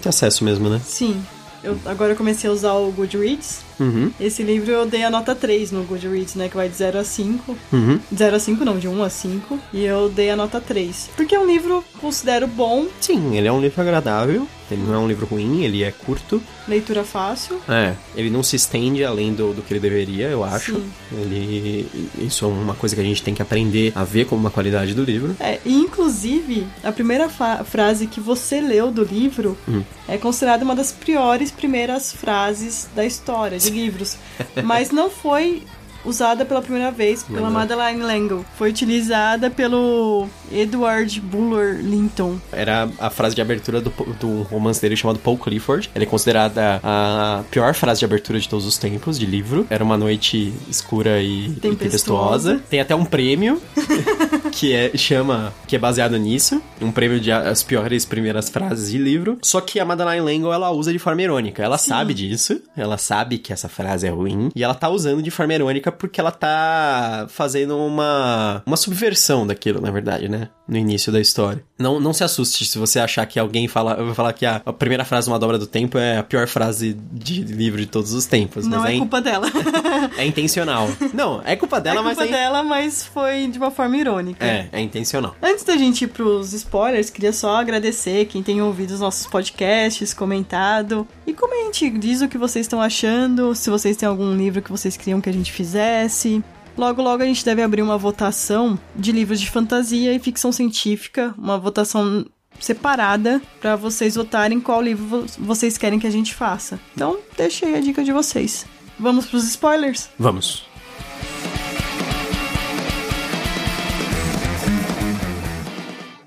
de 0.00 0.08
acesso 0.08 0.42
mesmo, 0.44 0.70
né? 0.70 0.80
Sim. 0.82 1.22
Eu, 1.62 1.78
agora 1.86 2.14
comecei 2.14 2.48
a 2.48 2.52
usar 2.52 2.72
o 2.74 2.90
Goodreads. 2.92 3.60
Uhum, 3.80 4.10
Esse 4.20 4.42
livro 4.42 4.70
eu 4.70 4.86
dei 4.86 5.04
a 5.04 5.10
nota 5.10 5.34
3 5.34 5.72
no 5.72 5.82
Goodreads, 5.84 6.34
né? 6.34 6.48
Que 6.48 6.56
vai 6.56 6.68
de 6.68 6.76
0 6.76 6.98
a 6.98 7.04
5. 7.04 7.56
uhum. 7.72 8.00
De 8.10 8.18
0 8.18 8.36
a 8.36 8.38
5 8.38 8.64
não, 8.64 8.78
de 8.78 8.88
1 8.88 9.02
a 9.02 9.10
5. 9.10 9.58
E 9.72 9.84
eu 9.84 10.08
dei 10.08 10.30
a 10.30 10.36
nota 10.36 10.60
3. 10.60 11.10
Porque 11.16 11.34
é 11.34 11.38
um 11.38 11.46
livro, 11.46 11.84
considero 12.00 12.46
bom, 12.46 12.86
Sim, 13.00 13.36
ele 13.36 13.48
é 13.48 13.52
um 13.52 13.60
livro 13.60 13.80
agradável, 13.80 14.46
ele 14.70 14.82
não 14.82 14.94
é 14.94 14.98
um 14.98 15.08
livro 15.08 15.26
ruim, 15.26 15.62
ele 15.64 15.82
é 15.82 15.90
curto. 15.90 16.42
leitura 16.66 17.04
fácil. 17.04 17.60
É, 17.68 17.94
ele 18.14 18.30
não 18.30 18.42
se 18.42 18.56
estende 18.56 19.04
além 19.04 19.32
do, 19.32 19.52
do 19.54 19.62
que 19.62 19.72
ele 19.72 19.80
deveria, 19.80 20.28
eu 20.28 20.44
acho. 20.44 20.74
Sim. 20.74 20.90
Ele. 21.12 21.88
Isso 22.18 22.44
é 22.44 22.48
uma 22.48 22.74
coisa 22.74 22.94
que 22.94 23.00
a 23.00 23.04
gente 23.04 23.22
tem 23.22 23.34
que 23.34 23.42
aprender 23.42 23.92
a 23.94 24.04
ver 24.04 24.26
como 24.26 24.40
uma 24.40 24.50
qualidade 24.50 24.94
do 24.94 25.02
livro. 25.04 25.36
É, 25.40 25.58
e 25.64 25.74
inclusive, 25.74 26.66
a 26.82 26.92
primeira 26.92 27.28
frase 27.28 28.06
que 28.06 28.20
você 28.20 28.60
leu 28.60 28.90
do 28.90 29.02
livro 29.04 29.56
Hum. 29.68 29.82
é 30.06 30.16
considerada 30.18 30.64
uma 30.64 30.74
das 30.74 30.92
piores 30.92 31.50
primeiras 31.50 32.12
frases 32.12 32.88
da 32.94 33.04
história 33.04 33.58
de 33.58 33.70
livros. 33.70 34.16
Mas 34.64 34.90
não 34.90 35.10
foi 35.10 35.62
usada 36.08 36.44
pela 36.44 36.60
primeira 36.62 36.90
vez 36.90 37.22
pela. 37.22 37.50
Madeline 37.50 38.02
Langle. 38.02 38.44
Foi 38.56 38.70
utilizada 38.70 39.50
pelo 39.50 40.28
Edward 40.52 41.20
Buller 41.20 41.80
Linton. 41.80 42.38
Era 42.52 42.88
a 42.98 43.10
frase 43.10 43.34
de 43.34 43.40
abertura 43.42 43.80
do, 43.80 43.90
do 44.20 44.42
romance 44.42 44.80
dele 44.80 44.96
chamado 44.96 45.18
Paul 45.18 45.38
Clifford. 45.38 45.90
Ela 45.94 46.04
é 46.04 46.06
considerada 46.06 46.80
a 46.82 47.42
pior 47.50 47.74
frase 47.74 48.00
de 48.00 48.04
abertura 48.04 48.38
de 48.38 48.48
todos 48.48 48.66
os 48.66 48.76
tempos 48.78 49.18
de 49.18 49.26
livro. 49.26 49.66
Era 49.70 49.82
uma 49.82 49.96
noite 49.96 50.52
escura 50.68 51.20
e 51.22 51.28
e 51.28 51.50
Tempestuosa. 51.50 51.76
tempestuosa. 51.76 52.62
Tem 52.68 52.80
até 52.80 52.94
um 52.94 53.04
prêmio 53.04 53.60
que 54.58 54.74
é 54.74 54.90
chama 54.96 55.54
que 55.68 55.76
é 55.76 55.78
baseado 55.78 56.18
nisso, 56.18 56.60
um 56.80 56.90
prêmio 56.90 57.20
de 57.20 57.30
as 57.30 57.62
piores 57.62 58.04
primeiras 58.04 58.48
frases 58.48 58.90
de 58.90 58.98
livro. 58.98 59.38
Só 59.40 59.60
que 59.60 59.78
a 59.78 59.84
Madeline 59.84 60.20
Langle 60.20 60.52
ela 60.52 60.72
usa 60.72 60.92
de 60.92 60.98
forma 60.98 61.22
irônica. 61.22 61.62
Ela 61.62 61.78
sabe 61.78 62.12
disso, 62.12 62.60
ela 62.76 62.98
sabe 62.98 63.38
que 63.38 63.52
essa 63.52 63.68
frase 63.68 64.08
é 64.08 64.10
ruim 64.10 64.48
e 64.56 64.64
ela 64.64 64.74
tá 64.74 64.88
usando 64.88 65.22
de 65.22 65.30
forma 65.30 65.54
irônica 65.54 65.92
porque 65.92 66.20
ela 66.20 66.32
tá 66.32 67.26
fazendo 67.28 67.78
uma 67.78 68.60
uma 68.66 68.76
subversão 68.76 69.46
daquilo, 69.46 69.80
na 69.80 69.92
verdade, 69.92 70.28
né? 70.28 70.48
No 70.66 70.76
início 70.76 71.12
da 71.12 71.20
história. 71.20 71.62
Não, 71.78 72.00
não 72.00 72.12
se 72.12 72.24
assuste 72.24 72.64
se 72.66 72.76
você 72.78 72.98
achar 72.98 73.24
que 73.26 73.38
alguém 73.38 73.68
fala, 73.68 73.94
vai 73.94 74.14
falar 74.14 74.32
que 74.32 74.44
a, 74.44 74.60
a 74.66 74.72
primeira 74.72 75.04
frase 75.04 75.28
uma 75.28 75.38
dobra 75.38 75.58
do 75.58 75.66
tempo 75.66 75.96
é 75.96 76.18
a 76.18 76.22
pior 76.22 76.46
frase 76.48 76.96
de 77.12 77.42
livro 77.44 77.80
de 77.80 77.86
todos 77.86 78.12
os 78.12 78.26
tempos, 78.26 78.66
Não 78.66 78.80
mas 78.80 78.90
é 78.90 78.94
in- 78.94 78.98
culpa 78.98 79.20
dela. 79.20 79.46
é 80.18 80.26
intencional. 80.26 80.88
Não, 81.14 81.40
é 81.44 81.54
culpa 81.54 81.80
dela, 81.80 82.00
é 82.00 82.02
culpa 82.02 82.20
mas 82.20 82.28
é, 82.28 82.32
dela, 82.32 82.62
mas 82.62 83.04
foi 83.06 83.46
de 83.46 83.58
uma 83.58 83.70
forma 83.70 83.96
irônica. 83.96 84.44
é, 84.44 84.68
é 84.72 84.80
intencional. 84.80 85.36
Antes 85.42 85.62
da 85.64 85.76
gente 85.76 86.02
ir 86.04 86.08
pros 86.08 86.52
spoilers, 86.52 87.10
queria 87.10 87.32
só 87.32 87.56
agradecer 87.56 88.24
quem 88.26 88.42
tem 88.42 88.60
ouvido 88.60 88.90
os 88.92 89.00
nossos 89.00 89.26
podcasts, 89.26 90.12
comentado. 90.12 91.06
E 91.26 91.32
comente, 91.32 91.88
diz 91.90 92.20
o 92.22 92.28
que 92.28 92.38
vocês 92.38 92.64
estão 92.64 92.80
achando, 92.82 93.54
se 93.54 93.70
vocês 93.70 93.96
têm 93.96 94.08
algum 94.08 94.34
livro 94.36 94.60
que 94.62 94.70
vocês 94.70 94.96
queriam 94.96 95.20
que 95.20 95.28
a 95.28 95.32
gente 95.32 95.52
fizesse. 95.52 96.42
Logo, 96.78 97.02
logo 97.02 97.20
a 97.22 97.26
gente 97.26 97.44
deve 97.44 97.60
abrir 97.60 97.82
uma 97.82 97.98
votação 97.98 98.78
de 98.94 99.10
livros 99.10 99.40
de 99.40 99.50
fantasia 99.50 100.14
e 100.14 100.18
ficção 100.20 100.52
científica, 100.52 101.34
uma 101.36 101.58
votação 101.58 102.24
separada 102.60 103.42
pra 103.60 103.74
vocês 103.74 104.14
votarem 104.14 104.60
qual 104.60 104.80
livro 104.80 105.04
vo- 105.04 105.26
vocês 105.38 105.76
querem 105.76 105.98
que 105.98 106.06
a 106.06 106.10
gente 106.10 106.32
faça. 106.32 106.78
Então, 106.94 107.18
deixei 107.36 107.74
a 107.74 107.80
dica 107.80 108.04
de 108.04 108.12
vocês. 108.12 108.64
Vamos 108.98 109.26
pros 109.26 109.42
spoilers? 109.44 110.08
Vamos. 110.16 110.66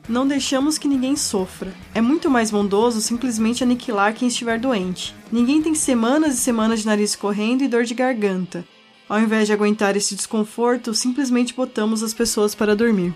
Não 0.08 0.28
deixamos 0.28 0.78
que 0.78 0.88
ninguém 0.90 1.16
sofra. 1.16 1.74
É 1.96 2.02
muito 2.02 2.30
mais 2.30 2.52
bondoso 2.52 3.00
simplesmente 3.00 3.64
aniquilar 3.64 4.14
quem 4.14 4.28
estiver 4.28 4.60
doente. 4.60 5.16
Ninguém 5.32 5.62
tem 5.62 5.74
semanas 5.74 6.34
e 6.34 6.38
semanas 6.38 6.82
de 6.82 6.86
nariz 6.86 7.16
correndo 7.16 7.64
e 7.64 7.68
dor 7.68 7.86
de 7.86 7.94
garganta. 7.94 8.66
Ao 9.12 9.20
invés 9.20 9.46
de 9.46 9.52
aguentar 9.52 9.98
esse 9.98 10.16
desconforto, 10.16 10.94
simplesmente 10.94 11.54
botamos 11.54 12.02
as 12.02 12.14
pessoas 12.14 12.56
para 12.56 12.74
dormir. 12.74 13.14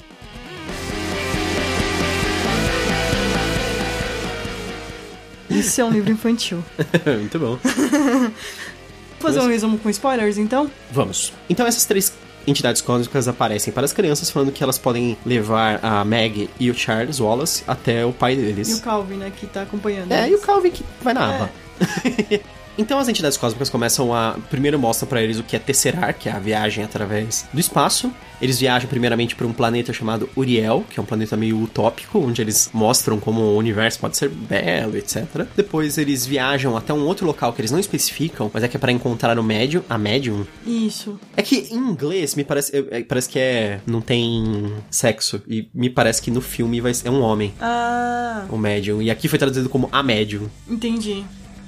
Isso 5.49 5.79
é 5.79 5.85
um 5.85 5.89
livro 5.91 6.11
infantil. 6.11 6.61
Muito 7.19 7.39
bom. 7.39 7.57
Fazer 9.19 9.39
um 9.39 9.47
resumo 9.47 9.77
com 9.77 9.89
spoilers, 9.89 10.37
então? 10.37 10.69
Vamos. 10.91 11.31
Então 11.49 11.65
essas 11.65 11.85
três 11.85 12.11
entidades 12.45 12.81
cósmicas 12.81 13.29
aparecem 13.29 13.71
para 13.73 13.85
as 13.85 13.93
crianças, 13.93 14.29
falando 14.29 14.51
que 14.51 14.61
elas 14.61 14.77
podem 14.77 15.17
levar 15.25 15.79
a 15.81 16.03
Meg 16.03 16.49
e 16.59 16.69
o 16.69 16.75
Charles 16.75 17.21
Wallace 17.21 17.63
até 17.65 18.05
o 18.05 18.11
pai 18.11 18.35
deles. 18.35 18.67
E 18.67 18.73
o 18.73 18.81
Calvin, 18.81 19.15
né, 19.15 19.31
que 19.33 19.47
tá 19.47 19.61
acompanhando. 19.61 20.11
É, 20.11 20.25
e 20.27 20.31
o 20.31 20.33
eles. 20.33 20.45
Calvin 20.45 20.71
que 20.71 20.83
vai 21.01 21.13
na 21.13 21.31
É. 21.31 21.35
aba. 21.37 21.49
Então 22.77 22.99
as 22.99 23.07
entidades 23.07 23.37
cósmicas 23.37 23.69
começam 23.69 24.13
a. 24.13 24.35
Primeiro 24.49 24.77
mostra 24.77 25.05
pra 25.07 25.21
eles 25.21 25.39
o 25.39 25.43
que 25.43 25.55
é 25.55 25.59
Tesserar, 25.59 26.13
que 26.17 26.27
é 26.27 26.31
a 26.31 26.39
viagem 26.39 26.83
através 26.83 27.45
do 27.53 27.59
espaço. 27.59 28.11
Eles 28.41 28.59
viajam 28.59 28.89
primeiramente 28.89 29.33
para 29.33 29.47
um 29.47 29.53
planeta 29.53 29.93
chamado 29.93 30.29
Uriel, 30.35 30.83
que 30.89 30.99
é 30.99 31.01
um 31.03 31.05
planeta 31.05 31.37
meio 31.37 31.57
utópico, 31.61 32.19
onde 32.19 32.41
eles 32.41 32.69
mostram 32.73 33.17
como 33.17 33.39
o 33.41 33.57
universo 33.57 33.97
pode 33.97 34.17
ser 34.17 34.27
belo, 34.29 34.97
etc. 34.97 35.23
Depois 35.55 35.97
eles 35.97 36.25
viajam 36.25 36.75
até 36.75 36.93
um 36.93 37.05
outro 37.05 37.25
local 37.25 37.53
que 37.53 37.61
eles 37.61 37.71
não 37.71 37.79
especificam, 37.79 38.51
mas 38.53 38.61
é 38.61 38.67
que 38.67 38.75
é 38.75 38.79
para 38.79 38.91
encontrar 38.91 39.39
o 39.39 39.43
médium, 39.43 39.81
a 39.89 39.97
médium. 39.97 40.45
Isso. 40.67 41.17
É 41.37 41.41
que 41.41 41.69
em 41.71 41.77
inglês 41.77 42.35
me 42.35 42.43
parece, 42.43 42.75
é- 42.91 43.03
parece 43.03 43.29
que 43.29 43.39
é 43.39 43.79
não 43.87 44.01
tem 44.01 44.73
sexo 44.91 45.41
e 45.47 45.69
me 45.73 45.89
parece 45.89 46.21
que 46.21 46.29
no 46.29 46.41
filme 46.41 46.81
vai 46.81 46.93
ser 46.93 47.07
é 47.07 47.11
um 47.11 47.21
homem, 47.21 47.53
Ah, 47.61 48.45
o 48.49 48.57
médium. 48.57 49.01
E 49.01 49.09
aqui 49.09 49.29
foi 49.29 49.39
traduzido 49.39 49.69
como 49.69 49.87
a 49.93 50.03
médium. 50.03 50.49
entendi. 50.69 51.23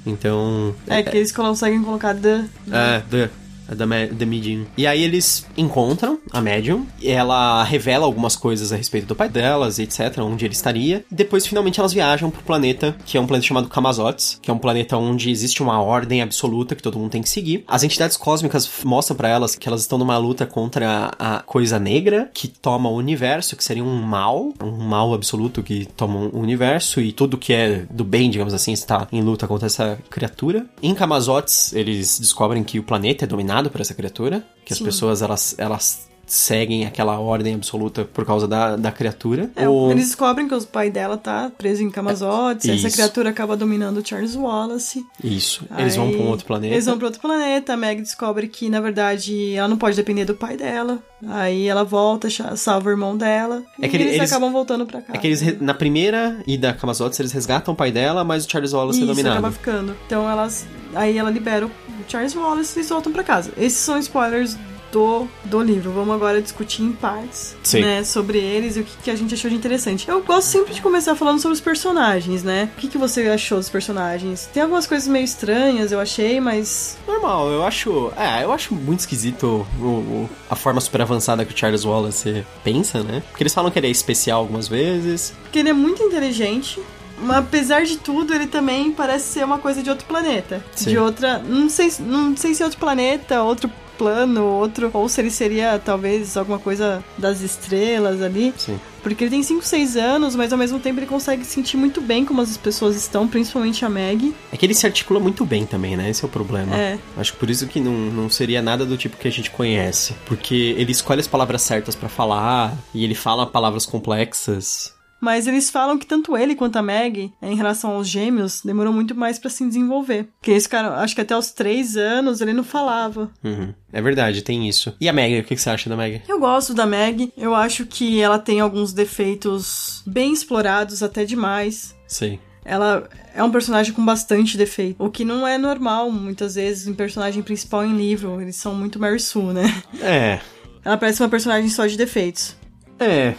Então. 0.08 0.74
É, 0.86 1.02
que 1.02 1.16
eles 1.16 1.30
conseguem 1.30 1.82
colocar 1.82 2.14
the. 2.14 2.44
É, 2.70 3.02
The. 3.10 3.30
É 3.68 3.74
Da, 3.74 3.84
da 3.84 4.26
Medium. 4.26 4.64
E 4.76 4.86
aí 4.86 5.02
eles 5.02 5.46
encontram 5.56 6.18
a 6.32 6.40
Medium, 6.40 6.86
e 7.00 7.08
ela 7.08 7.62
revela 7.64 8.04
algumas 8.04 8.36
coisas 8.36 8.72
a 8.72 8.76
respeito 8.76 9.06
do 9.06 9.16
pai 9.16 9.28
delas, 9.28 9.78
etc, 9.78 10.18
onde 10.18 10.44
ele 10.44 10.54
estaria. 10.54 11.04
E 11.10 11.14
depois, 11.14 11.46
finalmente, 11.46 11.78
elas 11.80 11.92
viajam 11.92 12.30
pro 12.30 12.42
planeta, 12.42 12.96
que 13.04 13.16
é 13.16 13.20
um 13.20 13.26
planeta 13.26 13.46
chamado 13.46 13.68
Kamazotes, 13.68 14.38
que 14.40 14.50
é 14.50 14.54
um 14.54 14.58
planeta 14.58 14.96
onde 14.96 15.30
existe 15.30 15.62
uma 15.62 15.80
ordem 15.80 16.22
absoluta 16.22 16.74
que 16.74 16.82
todo 16.82 16.98
mundo 16.98 17.10
tem 17.10 17.22
que 17.22 17.28
seguir. 17.28 17.64
As 17.66 17.82
entidades 17.82 18.16
cósmicas 18.16 18.68
mostram 18.84 19.16
pra 19.16 19.28
elas 19.28 19.54
que 19.54 19.68
elas 19.68 19.82
estão 19.82 19.98
numa 19.98 20.16
luta 20.18 20.46
contra 20.46 21.12
a 21.18 21.40
coisa 21.40 21.78
negra, 21.78 22.30
que 22.32 22.48
toma 22.48 22.88
o 22.88 22.96
universo, 22.96 23.56
que 23.56 23.64
seria 23.64 23.84
um 23.84 24.00
mal, 24.00 24.52
um 24.62 24.78
mal 24.78 25.12
absoluto 25.14 25.62
que 25.62 25.86
toma 25.96 26.28
o 26.32 26.38
universo, 26.38 27.00
e 27.00 27.12
tudo 27.12 27.38
que 27.38 27.52
é 27.52 27.86
do 27.90 28.04
bem, 28.04 28.30
digamos 28.30 28.54
assim, 28.54 28.72
está 28.72 29.06
em 29.12 29.20
luta 29.20 29.46
contra 29.46 29.66
essa 29.66 29.98
criatura. 30.08 30.66
Em 30.82 30.94
Kamazotes, 30.94 31.72
eles 31.72 32.18
descobrem 32.18 32.62
que 32.62 32.78
o 32.78 32.82
planeta 32.82 33.24
é 33.24 33.28
dominado 33.28 33.57
por 33.68 33.80
essa 33.80 33.94
criatura, 33.94 34.44
que 34.64 34.72
as 34.72 34.78
Sim. 34.78 34.84
pessoas, 34.84 35.20
elas, 35.22 35.54
elas 35.58 36.06
seguem 36.30 36.84
aquela 36.84 37.18
ordem 37.18 37.54
absoluta 37.54 38.04
por 38.04 38.22
causa 38.26 38.46
da, 38.46 38.76
da 38.76 38.92
criatura. 38.92 39.50
É, 39.56 39.66
O- 39.66 39.90
Eles 39.90 40.08
descobrem 40.08 40.46
que 40.46 40.54
o 40.54 40.62
pai 40.62 40.90
dela 40.90 41.16
tá 41.16 41.50
preso 41.56 41.82
em 41.82 41.90
Camazotes, 41.90 42.68
É, 42.68 42.74
essa 42.74 42.90
criatura 42.90 43.30
acaba 43.30 43.56
dominando 43.56 43.96
o 43.96 44.06
Charles 44.06 44.36
Wallace. 44.36 45.02
Isso, 45.24 45.64
eles 45.78 45.96
vão 45.96 46.08
Aí, 46.08 46.16
pra 46.16 46.22
um 46.22 46.28
outro 46.28 46.44
planeta. 46.44 46.74
Eles 46.74 46.84
vão 46.84 46.98
pra 46.98 47.06
outro 47.06 47.20
planeta, 47.22 47.72
a 47.72 47.76
Meg 47.78 48.02
descobre 48.02 48.46
que, 48.46 48.68
na 48.68 48.78
verdade, 48.78 49.54
ela 49.54 49.68
não 49.68 49.78
pode 49.78 49.96
depender 49.96 50.26
do 50.26 50.34
pai 50.34 50.54
dela. 50.58 50.98
Aí 51.28 51.66
ela 51.66 51.82
volta, 51.82 52.28
salva 52.58 52.88
o 52.88 52.92
irmão 52.92 53.16
dela. 53.16 53.62
É 53.80 53.86
e 53.86 53.88
que 53.88 53.96
eles, 53.96 54.14
eles- 54.16 54.30
acabam 54.30 54.52
voltando 54.52 54.84
pra 54.84 55.00
casa. 55.00 55.16
É 55.16 55.20
que 55.22 55.28
eles, 55.28 55.58
na 55.62 55.72
primeira 55.72 56.42
ida 56.46 56.68
a 56.68 56.74
Kamazotes, 56.74 57.18
eles 57.18 57.32
resgatam 57.32 57.72
o 57.72 57.76
pai 57.76 57.90
dela, 57.90 58.22
mas 58.22 58.44
o 58.44 58.50
Charles 58.50 58.74
Wallace 58.74 58.98
é 58.98 59.02
Isso, 59.04 59.10
dominado. 59.12 59.38
acaba 59.38 59.50
ficando. 59.50 59.96
Então 60.06 60.28
elas. 60.28 60.66
Aí 60.94 61.16
ela 61.18 61.30
libera 61.30 61.66
o 61.66 61.70
Charles 62.08 62.34
Wallace 62.34 62.72
e 62.76 62.78
eles 62.80 62.88
voltam 62.90 63.12
pra 63.12 63.22
casa. 63.22 63.52
Esses 63.56 63.78
são 63.78 63.98
spoilers 63.98 64.56
do, 64.90 65.28
do 65.44 65.60
livro. 65.62 65.92
Vamos 65.92 66.14
agora 66.14 66.40
discutir 66.40 66.82
em 66.82 66.92
partes, 66.92 67.54
Sim. 67.62 67.82
né, 67.82 68.02
sobre 68.04 68.38
eles 68.38 68.74
e 68.76 68.80
o 68.80 68.84
que, 68.84 68.96
que 69.04 69.10
a 69.10 69.14
gente 69.14 69.34
achou 69.34 69.50
de 69.50 69.54
interessante. 69.56 70.08
Eu 70.08 70.22
gosto 70.22 70.48
sempre 70.48 70.72
de 70.72 70.80
começar 70.80 71.14
falando 71.14 71.38
sobre 71.40 71.52
os 71.54 71.60
personagens, 71.60 72.42
né? 72.42 72.70
O 72.74 72.80
que, 72.80 72.88
que 72.88 72.96
você 72.96 73.28
achou 73.28 73.58
dos 73.58 73.68
personagens? 73.68 74.48
Tem 74.50 74.62
algumas 74.62 74.86
coisas 74.86 75.06
meio 75.06 75.26
estranhas, 75.26 75.92
eu 75.92 76.00
achei, 76.00 76.40
mas 76.40 76.96
Normal, 77.06 77.50
eu 77.50 77.64
acho. 77.66 78.10
É, 78.16 78.44
eu 78.44 78.50
acho 78.50 78.74
muito 78.74 79.00
esquisito 79.00 79.66
o- 79.78 79.84
o- 79.84 80.30
a 80.48 80.56
forma 80.56 80.80
super 80.80 81.02
avançada 81.02 81.44
que 81.44 81.52
o 81.52 81.56
Charles 81.58 81.84
Wallace 81.84 82.46
pensa, 82.64 83.02
né? 83.02 83.22
Porque 83.30 83.42
eles 83.42 83.52
falam 83.52 83.70
que 83.70 83.78
ele 83.78 83.88
é 83.88 83.90
especial 83.90 84.40
algumas 84.40 84.68
vezes. 84.68 85.34
porque 85.42 85.58
ele 85.58 85.68
é 85.68 85.72
muito 85.74 86.02
inteligente. 86.02 86.80
Mas 87.22 87.38
apesar 87.38 87.84
de 87.84 87.96
tudo, 87.96 88.34
ele 88.34 88.46
também 88.46 88.92
parece 88.92 89.26
ser 89.32 89.44
uma 89.44 89.58
coisa 89.58 89.82
de 89.82 89.90
outro 89.90 90.06
planeta. 90.06 90.64
Sim. 90.74 90.90
De 90.90 90.98
outra. 90.98 91.38
Não 91.38 91.68
sei, 91.68 91.92
não 92.00 92.36
sei 92.36 92.54
se 92.54 92.62
é 92.62 92.66
outro 92.66 92.80
planeta, 92.80 93.42
outro 93.42 93.70
plano, 93.98 94.44
outro. 94.44 94.90
Ou 94.94 95.08
se 95.08 95.20
ele 95.20 95.30
seria 95.30 95.80
talvez 95.84 96.36
alguma 96.36 96.58
coisa 96.58 97.04
das 97.18 97.40
estrelas 97.40 98.22
ali. 98.22 98.54
Sim. 98.56 98.78
Porque 99.02 99.24
ele 99.24 99.30
tem 99.30 99.42
5, 99.42 99.64
6 99.64 99.96
anos, 99.96 100.36
mas 100.36 100.52
ao 100.52 100.58
mesmo 100.58 100.78
tempo 100.78 101.00
ele 101.00 101.06
consegue 101.06 101.44
sentir 101.44 101.76
muito 101.76 102.00
bem 102.00 102.24
como 102.24 102.40
as 102.40 102.56
pessoas 102.56 102.94
estão, 102.96 103.26
principalmente 103.26 103.84
a 103.84 103.88
Meg. 103.88 104.34
É 104.52 104.56
que 104.56 104.66
ele 104.66 104.74
se 104.74 104.86
articula 104.86 105.18
muito 105.18 105.44
bem 105.44 105.64
também, 105.64 105.96
né? 105.96 106.10
Esse 106.10 106.24
é 106.24 106.26
o 106.26 106.30
problema. 106.30 106.76
É. 106.76 106.98
Acho 107.16 107.32
que 107.32 107.38
por 107.38 107.48
isso 107.48 107.66
que 107.66 107.80
não, 107.80 107.92
não 107.92 108.30
seria 108.30 108.60
nada 108.60 108.84
do 108.84 108.96
tipo 108.96 109.16
que 109.16 109.26
a 109.26 109.32
gente 109.32 109.50
conhece. 109.50 110.14
Porque 110.26 110.74
ele 110.76 110.92
escolhe 110.92 111.20
as 111.20 111.26
palavras 111.26 111.62
certas 111.62 111.94
pra 111.94 112.08
falar, 112.08 112.76
e 112.92 113.04
ele 113.04 113.14
fala 113.14 113.46
palavras 113.46 113.86
complexas. 113.86 114.97
Mas 115.20 115.46
eles 115.46 115.68
falam 115.68 115.98
que 115.98 116.06
tanto 116.06 116.36
ele 116.36 116.54
quanto 116.54 116.76
a 116.76 116.82
Meg, 116.82 117.32
em 117.42 117.56
relação 117.56 117.90
aos 117.90 118.08
gêmeos, 118.08 118.62
demorou 118.64 118.92
muito 118.92 119.14
mais 119.14 119.38
pra 119.38 119.50
se 119.50 119.66
desenvolver. 119.66 120.28
Porque 120.38 120.52
esse 120.52 120.68
cara, 120.68 121.00
acho 121.00 121.14
que 121.14 121.20
até 121.20 121.36
os 121.36 121.50
3 121.50 121.96
anos 121.96 122.40
ele 122.40 122.52
não 122.52 122.64
falava. 122.64 123.30
Uhum. 123.42 123.74
É 123.92 124.00
verdade, 124.00 124.42
tem 124.42 124.68
isso. 124.68 124.94
E 125.00 125.08
a 125.08 125.12
Meg, 125.12 125.40
o 125.40 125.44
que 125.44 125.56
você 125.56 125.70
acha 125.70 125.90
da 125.90 125.96
Meg? 125.96 126.22
Eu 126.28 126.38
gosto 126.38 126.72
da 126.72 126.86
Meg, 126.86 127.32
eu 127.36 127.54
acho 127.54 127.84
que 127.86 128.20
ela 128.20 128.38
tem 128.38 128.60
alguns 128.60 128.92
defeitos 128.92 130.02
bem 130.06 130.32
explorados, 130.32 131.02
até 131.02 131.24
demais. 131.24 131.96
Sei. 132.06 132.38
Ela 132.64 133.08
é 133.34 133.42
um 133.42 133.50
personagem 133.50 133.94
com 133.94 134.04
bastante 134.04 134.58
defeito, 134.58 135.02
o 135.02 135.10
que 135.10 135.24
não 135.24 135.46
é 135.46 135.56
normal 135.56 136.10
muitas 136.10 136.54
vezes 136.54 136.86
em 136.86 136.92
personagem 136.92 137.42
principal 137.42 137.84
em 137.84 137.96
livro. 137.96 138.40
Eles 138.40 138.56
são 138.56 138.74
muito 138.74 139.00
Mary 139.00 139.18
Sue, 139.18 139.54
né? 139.54 139.82
É. 140.02 140.38
Ela 140.84 140.98
parece 140.98 141.22
uma 141.22 141.28
personagem 141.28 141.70
só 141.70 141.86
de 141.86 141.96
defeitos. 141.96 142.54
É. 143.00 143.34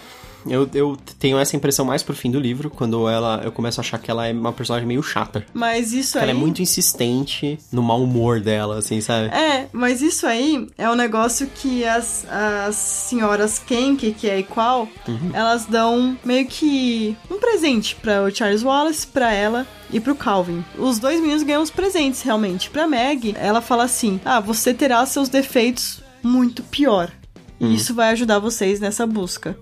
Eu, 0.47 0.69
eu 0.73 0.97
tenho 1.19 1.37
essa 1.37 1.55
impressão 1.55 1.85
mais 1.85 2.01
pro 2.03 2.15
fim 2.15 2.31
do 2.31 2.39
livro, 2.39 2.69
quando 2.69 3.07
ela 3.09 3.41
eu 3.43 3.51
começo 3.51 3.79
a 3.79 3.83
achar 3.83 3.97
que 3.99 4.09
ela 4.09 4.27
é 4.27 4.31
uma 4.31 4.53
personagem 4.53 4.87
meio 4.87 5.03
chata. 5.03 5.45
Mas 5.53 5.91
isso 5.93 6.17
Ela 6.17 6.27
aí. 6.27 6.31
é 6.31 6.33
muito 6.33 6.61
insistente 6.61 7.57
no 7.71 7.81
mau 7.83 8.01
humor 8.03 8.39
dela, 8.39 8.77
assim, 8.77 9.01
sabe? 9.01 9.27
É, 9.27 9.67
mas 9.71 10.01
isso 10.01 10.25
aí 10.25 10.67
é 10.77 10.89
um 10.89 10.95
negócio 10.95 11.47
que 11.55 11.83
as, 11.85 12.25
as 12.29 12.75
senhoras 12.75 13.59
Kenk, 13.59 14.13
que 14.13 14.29
é 14.29 14.39
igual, 14.39 14.87
elas 15.33 15.65
dão 15.65 16.17
meio 16.23 16.47
que 16.47 17.15
um 17.29 17.39
presente 17.39 17.95
para 17.95 18.23
o 18.23 18.31
Charles 18.33 18.63
Wallace, 18.63 19.07
pra 19.07 19.33
ela 19.33 19.67
e 19.91 19.99
pro 19.99 20.15
Calvin. 20.15 20.63
Os 20.77 20.99
dois 20.99 21.19
meninos 21.19 21.43
ganham 21.43 21.61
os 21.61 21.71
presentes, 21.71 22.21
realmente. 22.21 22.69
Pra 22.69 22.87
Meg, 22.87 23.35
ela 23.37 23.61
fala 23.61 23.83
assim: 23.83 24.19
Ah, 24.23 24.39
você 24.39 24.73
terá 24.73 25.05
seus 25.05 25.29
defeitos 25.29 26.01
muito 26.23 26.63
pior. 26.63 27.11
E 27.59 27.75
isso 27.75 27.93
vai 27.93 28.11
ajudar 28.11 28.39
vocês 28.39 28.79
nessa 28.79 29.05
busca. 29.05 29.57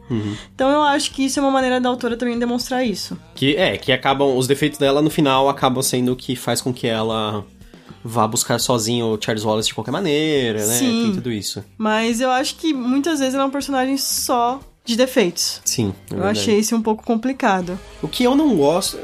Então 0.54 0.70
eu 0.70 0.84
acho 0.84 1.12
que 1.12 1.25
isso 1.25 1.39
é 1.39 1.42
uma 1.42 1.51
maneira 1.51 1.82
da 1.82 1.89
autora 1.89 2.16
também 2.16 2.38
demonstrar 2.38 2.86
isso. 2.86 3.18
Que 3.34 3.56
é, 3.56 3.77
que 3.77 3.92
acabam. 3.92 4.38
Os 4.38 4.48
defeitos 4.48 4.77
dela 4.77 5.01
no 5.01 5.10
final 5.10 5.50
acabam 5.50 5.82
sendo 5.82 6.13
o 6.13 6.16
que 6.16 6.36
faz 6.36 6.62
com 6.62 6.74
que 6.74 6.88
ela 6.88 7.44
vá 8.04 8.27
buscar 8.27 8.60
sozinho 8.60 9.08
o 9.08 9.20
Charles 9.22 9.44
Wallace 9.44 9.68
de 9.68 9.74
qualquer 9.74 9.92
maneira, 9.92 10.66
né? 10.66 10.74
Sim. 10.74 11.04
Tem 11.04 11.13
tudo 11.16 11.32
isso. 11.32 11.63
Mas 11.77 12.22
eu 12.22 12.32
acho 12.32 12.56
que 12.56 12.74
muitas 12.74 13.20
vezes 13.20 13.34
ela 13.34 13.44
é 13.44 13.46
um 13.48 13.51
personagem 13.51 13.98
só 13.98 14.60
de 14.86 14.96
defeitos. 14.96 15.62
Sim. 15.66 15.94
é 16.12 16.16
Eu 16.16 16.24
achei 16.24 16.58
isso 16.58 16.75
um 16.75 16.82
pouco 16.82 17.04
complicado. 17.04 17.77
O 18.01 18.08
que 18.08 18.24
eu 18.24 18.36
não 18.36 18.56
gosto. 18.56 18.98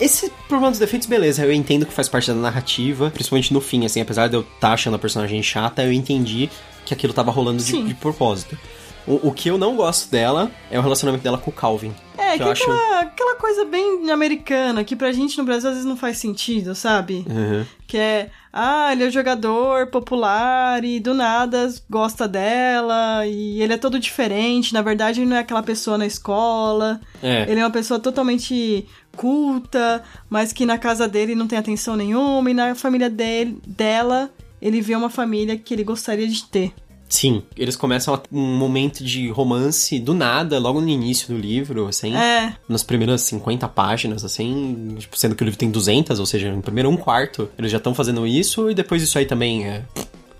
Esse 0.00 0.30
problema 0.48 0.70
dos 0.70 0.80
defeitos, 0.80 1.06
beleza, 1.06 1.44
eu 1.44 1.52
entendo 1.52 1.84
que 1.84 1.92
faz 1.92 2.08
parte 2.08 2.28
da 2.28 2.34
narrativa, 2.34 3.10
principalmente 3.10 3.52
no 3.52 3.60
fim, 3.60 3.84
assim, 3.84 4.00
apesar 4.00 4.28
de 4.28 4.36
eu 4.36 4.40
estar 4.40 4.72
achando 4.72 4.94
a 4.94 4.98
personagem 4.98 5.42
chata, 5.42 5.82
eu 5.82 5.92
entendi 5.92 6.48
que 6.84 6.94
aquilo 6.94 7.12
tava 7.12 7.30
rolando 7.30 7.62
de, 7.62 7.82
de 7.82 7.94
propósito. 7.94 8.58
O, 9.06 9.28
o 9.28 9.32
que 9.32 9.48
eu 9.48 9.56
não 9.56 9.76
gosto 9.76 10.10
dela 10.10 10.50
é 10.70 10.78
o 10.78 10.82
relacionamento 10.82 11.24
dela 11.24 11.38
com 11.38 11.50
o 11.50 11.54
Calvin. 11.54 11.92
É, 12.18 12.32
que 12.32 12.38
que 12.38 12.42
é 12.44 12.52
acho. 12.52 12.62
aquela, 12.64 13.00
aquela 13.00 13.34
coisa 13.36 13.64
bem 13.64 14.10
americana, 14.10 14.84
que 14.84 14.94
pra 14.94 15.10
gente 15.10 15.38
no 15.38 15.44
Brasil 15.44 15.68
às 15.70 15.76
vezes 15.76 15.88
não 15.88 15.96
faz 15.96 16.18
sentido, 16.18 16.74
sabe? 16.74 17.24
Uhum. 17.28 17.64
Que 17.86 17.96
é, 17.96 18.30
ah, 18.52 18.92
ele 18.92 19.04
é 19.04 19.08
um 19.08 19.10
jogador 19.10 19.86
popular 19.86 20.84
e 20.84 21.00
do 21.00 21.14
nada 21.14 21.72
gosta 21.88 22.28
dela, 22.28 23.26
e 23.26 23.60
ele 23.62 23.72
é 23.72 23.78
todo 23.78 23.98
diferente, 23.98 24.74
na 24.74 24.82
verdade 24.82 25.20
ele 25.22 25.30
não 25.30 25.36
é 25.36 25.40
aquela 25.40 25.62
pessoa 25.62 25.96
na 25.96 26.06
escola, 26.06 27.00
É. 27.22 27.50
ele 27.50 27.58
é 27.58 27.64
uma 27.64 27.70
pessoa 27.70 27.98
totalmente 27.98 28.86
culta, 29.16 30.02
mas 30.28 30.52
que 30.52 30.66
na 30.66 30.78
casa 30.78 31.08
dele 31.08 31.34
não 31.34 31.46
tem 31.48 31.58
atenção 31.58 31.96
nenhuma, 31.96 32.50
e 32.50 32.54
na 32.54 32.74
família 32.74 33.10
dele, 33.10 33.58
dela, 33.66 34.30
ele 34.60 34.80
vê 34.80 34.94
uma 34.94 35.10
família 35.10 35.56
que 35.56 35.74
ele 35.74 35.84
gostaria 35.84 36.28
de 36.28 36.44
ter. 36.44 36.72
Sim, 37.08 37.42
eles 37.56 37.74
começam 37.74 38.22
um 38.30 38.56
momento 38.56 39.02
de 39.02 39.28
romance 39.30 39.98
do 39.98 40.14
nada, 40.14 40.60
logo 40.60 40.80
no 40.80 40.88
início 40.88 41.34
do 41.34 41.40
livro, 41.40 41.88
assim. 41.88 42.14
É, 42.14 42.54
Nas 42.68 42.84
primeiras 42.84 43.22
50 43.22 43.66
páginas, 43.66 44.24
assim, 44.24 44.94
tipo, 44.96 45.18
sendo 45.18 45.34
que 45.34 45.42
o 45.42 45.44
livro 45.44 45.58
tem 45.58 45.72
200, 45.72 46.20
ou 46.20 46.26
seja, 46.26 46.52
no 46.52 46.62
primeiro 46.62 46.88
um 46.88 46.96
quarto, 46.96 47.50
eles 47.58 47.72
já 47.72 47.78
estão 47.78 47.92
fazendo 47.92 48.24
isso, 48.28 48.70
e 48.70 48.74
depois 48.74 49.02
isso 49.02 49.18
aí 49.18 49.26
também 49.26 49.66
é 49.66 49.82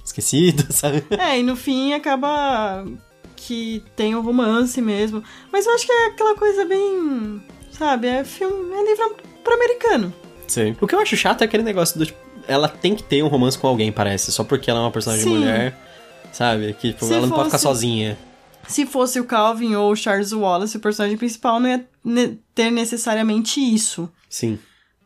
esquecido, 0.04 0.64
sabe? 0.72 1.02
É, 1.10 1.40
e 1.40 1.42
no 1.42 1.56
fim 1.56 1.92
acaba 1.92 2.86
que 3.34 3.82
tem 3.96 4.14
o 4.14 4.20
romance 4.20 4.80
mesmo. 4.80 5.24
Mas 5.52 5.66
eu 5.66 5.74
acho 5.74 5.86
que 5.86 5.92
é 5.92 6.06
aquela 6.06 6.36
coisa 6.36 6.64
bem. 6.64 7.42
Sabe? 7.72 8.06
É 8.06 8.22
filme. 8.22 8.74
É 8.74 8.84
livro 8.84 9.16
pro 9.42 9.54
americano. 9.54 10.12
Sim. 10.46 10.76
O 10.80 10.86
que 10.86 10.94
eu 10.94 11.00
acho 11.00 11.16
chato 11.16 11.42
é 11.42 11.46
aquele 11.46 11.62
negócio 11.62 11.98
do, 11.98 12.04
tipo, 12.06 12.18
ela 12.48 12.68
tem 12.68 12.94
que 12.94 13.02
ter 13.02 13.22
um 13.22 13.28
romance 13.28 13.58
com 13.58 13.66
alguém, 13.66 13.90
parece, 13.92 14.30
só 14.32 14.42
porque 14.44 14.70
ela 14.70 14.80
é 14.80 14.82
uma 14.82 14.90
personagem 14.90 15.24
Sim. 15.24 15.38
mulher. 15.38 15.76
sabe? 16.32 16.72
Que 16.74 16.92
tipo, 16.92 17.06
ela 17.12 17.26
não 17.26 17.30
pode 17.36 17.46
ficar 17.46 17.58
sozinha. 17.58 18.16
Se 18.68 18.86
fosse 18.86 19.18
o 19.18 19.24
Calvin 19.24 19.74
ou 19.74 19.90
o 19.90 19.96
Charles 19.96 20.32
Wallace, 20.32 20.76
o 20.76 20.80
personagem 20.80 21.16
principal, 21.16 21.58
não 21.58 21.68
ia 21.68 21.84
ter 22.54 22.70
necessariamente 22.70 23.58
isso. 23.60 24.08
Sim. 24.28 24.58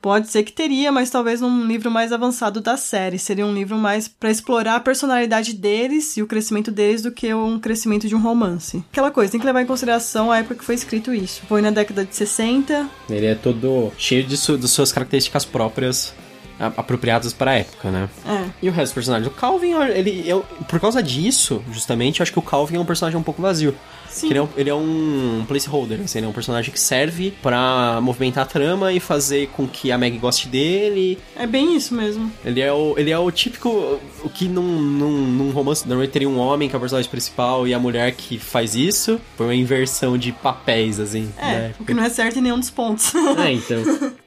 Pode 0.03 0.29
ser 0.29 0.43
que 0.43 0.53
teria, 0.53 0.93
mas 0.93 1.09
talvez 1.09 1.41
num 1.41 1.65
livro 1.67 1.91
mais 1.91 2.13
avançado 2.13 2.61
da 2.61 2.77
série. 2.77 3.19
Seria 3.19 3.47
um 3.47 3.55
livro 3.55 3.79
mais 3.79 4.07
pra 4.07 4.31
explorar 4.31 4.75
a 4.77 4.81
personalidade 4.81 5.55
deles 5.55 6.15
e 6.19 6.23
o 6.23 6.27
crescimento 6.27 6.71
deles 6.71 7.01
do 7.01 7.11
que 7.11 7.33
um 7.33 7.59
crescimento 7.59 8.07
de 8.07 8.15
um 8.15 8.21
romance. 8.21 8.85
Aquela 8.93 9.11
coisa, 9.11 9.31
tem 9.33 9.41
que 9.41 9.47
levar 9.47 9.63
em 9.63 9.67
consideração 9.67 10.31
a 10.31 10.41
época 10.41 10.57
que 10.57 10.65
foi 10.65 10.75
escrito 10.75 11.15
isso. 11.15 11.41
Foi 11.49 11.63
na 11.63 11.71
década 11.71 12.05
de 12.05 12.15
60. 12.15 12.87
Ele 13.09 13.25
é 13.25 13.35
todo 13.35 13.91
cheio 13.97 14.25
de, 14.25 14.37
su- 14.37 14.59
de 14.59 14.69
suas 14.69 14.93
características 14.93 15.47
próprias 15.47 16.13
apropriadas 16.59 17.33
para 17.33 17.53
a 17.53 17.55
época, 17.55 17.91
né? 17.91 18.09
É. 18.27 18.51
E 18.63 18.69
o 18.69 18.73
resto 18.73 18.87
dos 18.87 18.95
personagens? 18.95 19.27
O 19.27 19.31
Calvin, 19.31 19.73
ele, 19.95 20.25
eu, 20.27 20.45
por 20.69 20.81
causa 20.81 21.03
disso, 21.03 21.63
justamente, 21.73 22.21
eu 22.21 22.25
acho 22.25 22.33
que 22.33 22.39
o 22.39 22.43
Calvin 22.43 22.77
é 22.77 22.81
um 22.81 22.85
personagem 22.85 23.19
um 23.19 23.23
pouco 23.23 23.43
vazio. 23.43 23.75
Sim. 24.09 24.31
Ele, 24.31 24.39
é 24.39 24.43
um, 24.43 24.49
ele 24.57 24.71
é 24.71 24.75
um 24.75 25.45
placeholder, 25.49 26.01
assim, 26.05 26.19
ele 26.19 26.27
é 26.27 26.31
um 26.31 26.33
personagem 26.33 26.73
que 26.73 26.79
serve 26.79 27.33
pra 27.43 27.99
movimentar 28.01 28.45
a 28.45 28.47
trama 28.47 28.93
e 28.93 29.01
fazer 29.01 29.49
com 29.49 29.67
que 29.67 29.91
a 29.91 29.99
Meg 29.99 30.19
goste 30.19 30.49
dele. 30.49 31.19
É 31.35 31.49
bem 31.49 31.77
isso 31.77 31.93
mesmo. 31.93 32.31
Ele 32.45 32.61
é 32.61 32.73
o, 32.73 32.95
ele 32.97 33.11
é 33.11 33.19
o 33.19 33.29
típico. 33.33 34.01
O 34.23 34.29
que 34.29 34.47
num, 34.47 34.81
num, 34.81 35.27
num 35.27 35.51
romance 35.51 35.85
normalmente 35.85 36.13
teria 36.13 36.29
um 36.29 36.39
homem 36.39 36.69
que 36.69 36.77
é 36.77 36.79
o 36.79 36.81
personagem 36.81 37.11
principal 37.11 37.67
e 37.67 37.75
a 37.75 37.79
mulher 37.79 38.13
que 38.13 38.39
faz 38.39 38.77
isso. 38.77 39.21
Por 39.37 39.45
uma 39.47 39.55
inversão 39.55 40.17
de 40.17 40.31
papéis, 40.31 41.01
assim. 41.01 41.33
É, 41.37 41.47
né? 41.47 41.75
o 41.81 41.85
que 41.85 41.93
não 41.93 42.05
é 42.05 42.09
certo 42.09 42.39
em 42.39 42.43
nenhum 42.43 42.61
dos 42.61 42.71
pontos. 42.71 43.13
É, 43.45 43.51
então. 43.51 43.83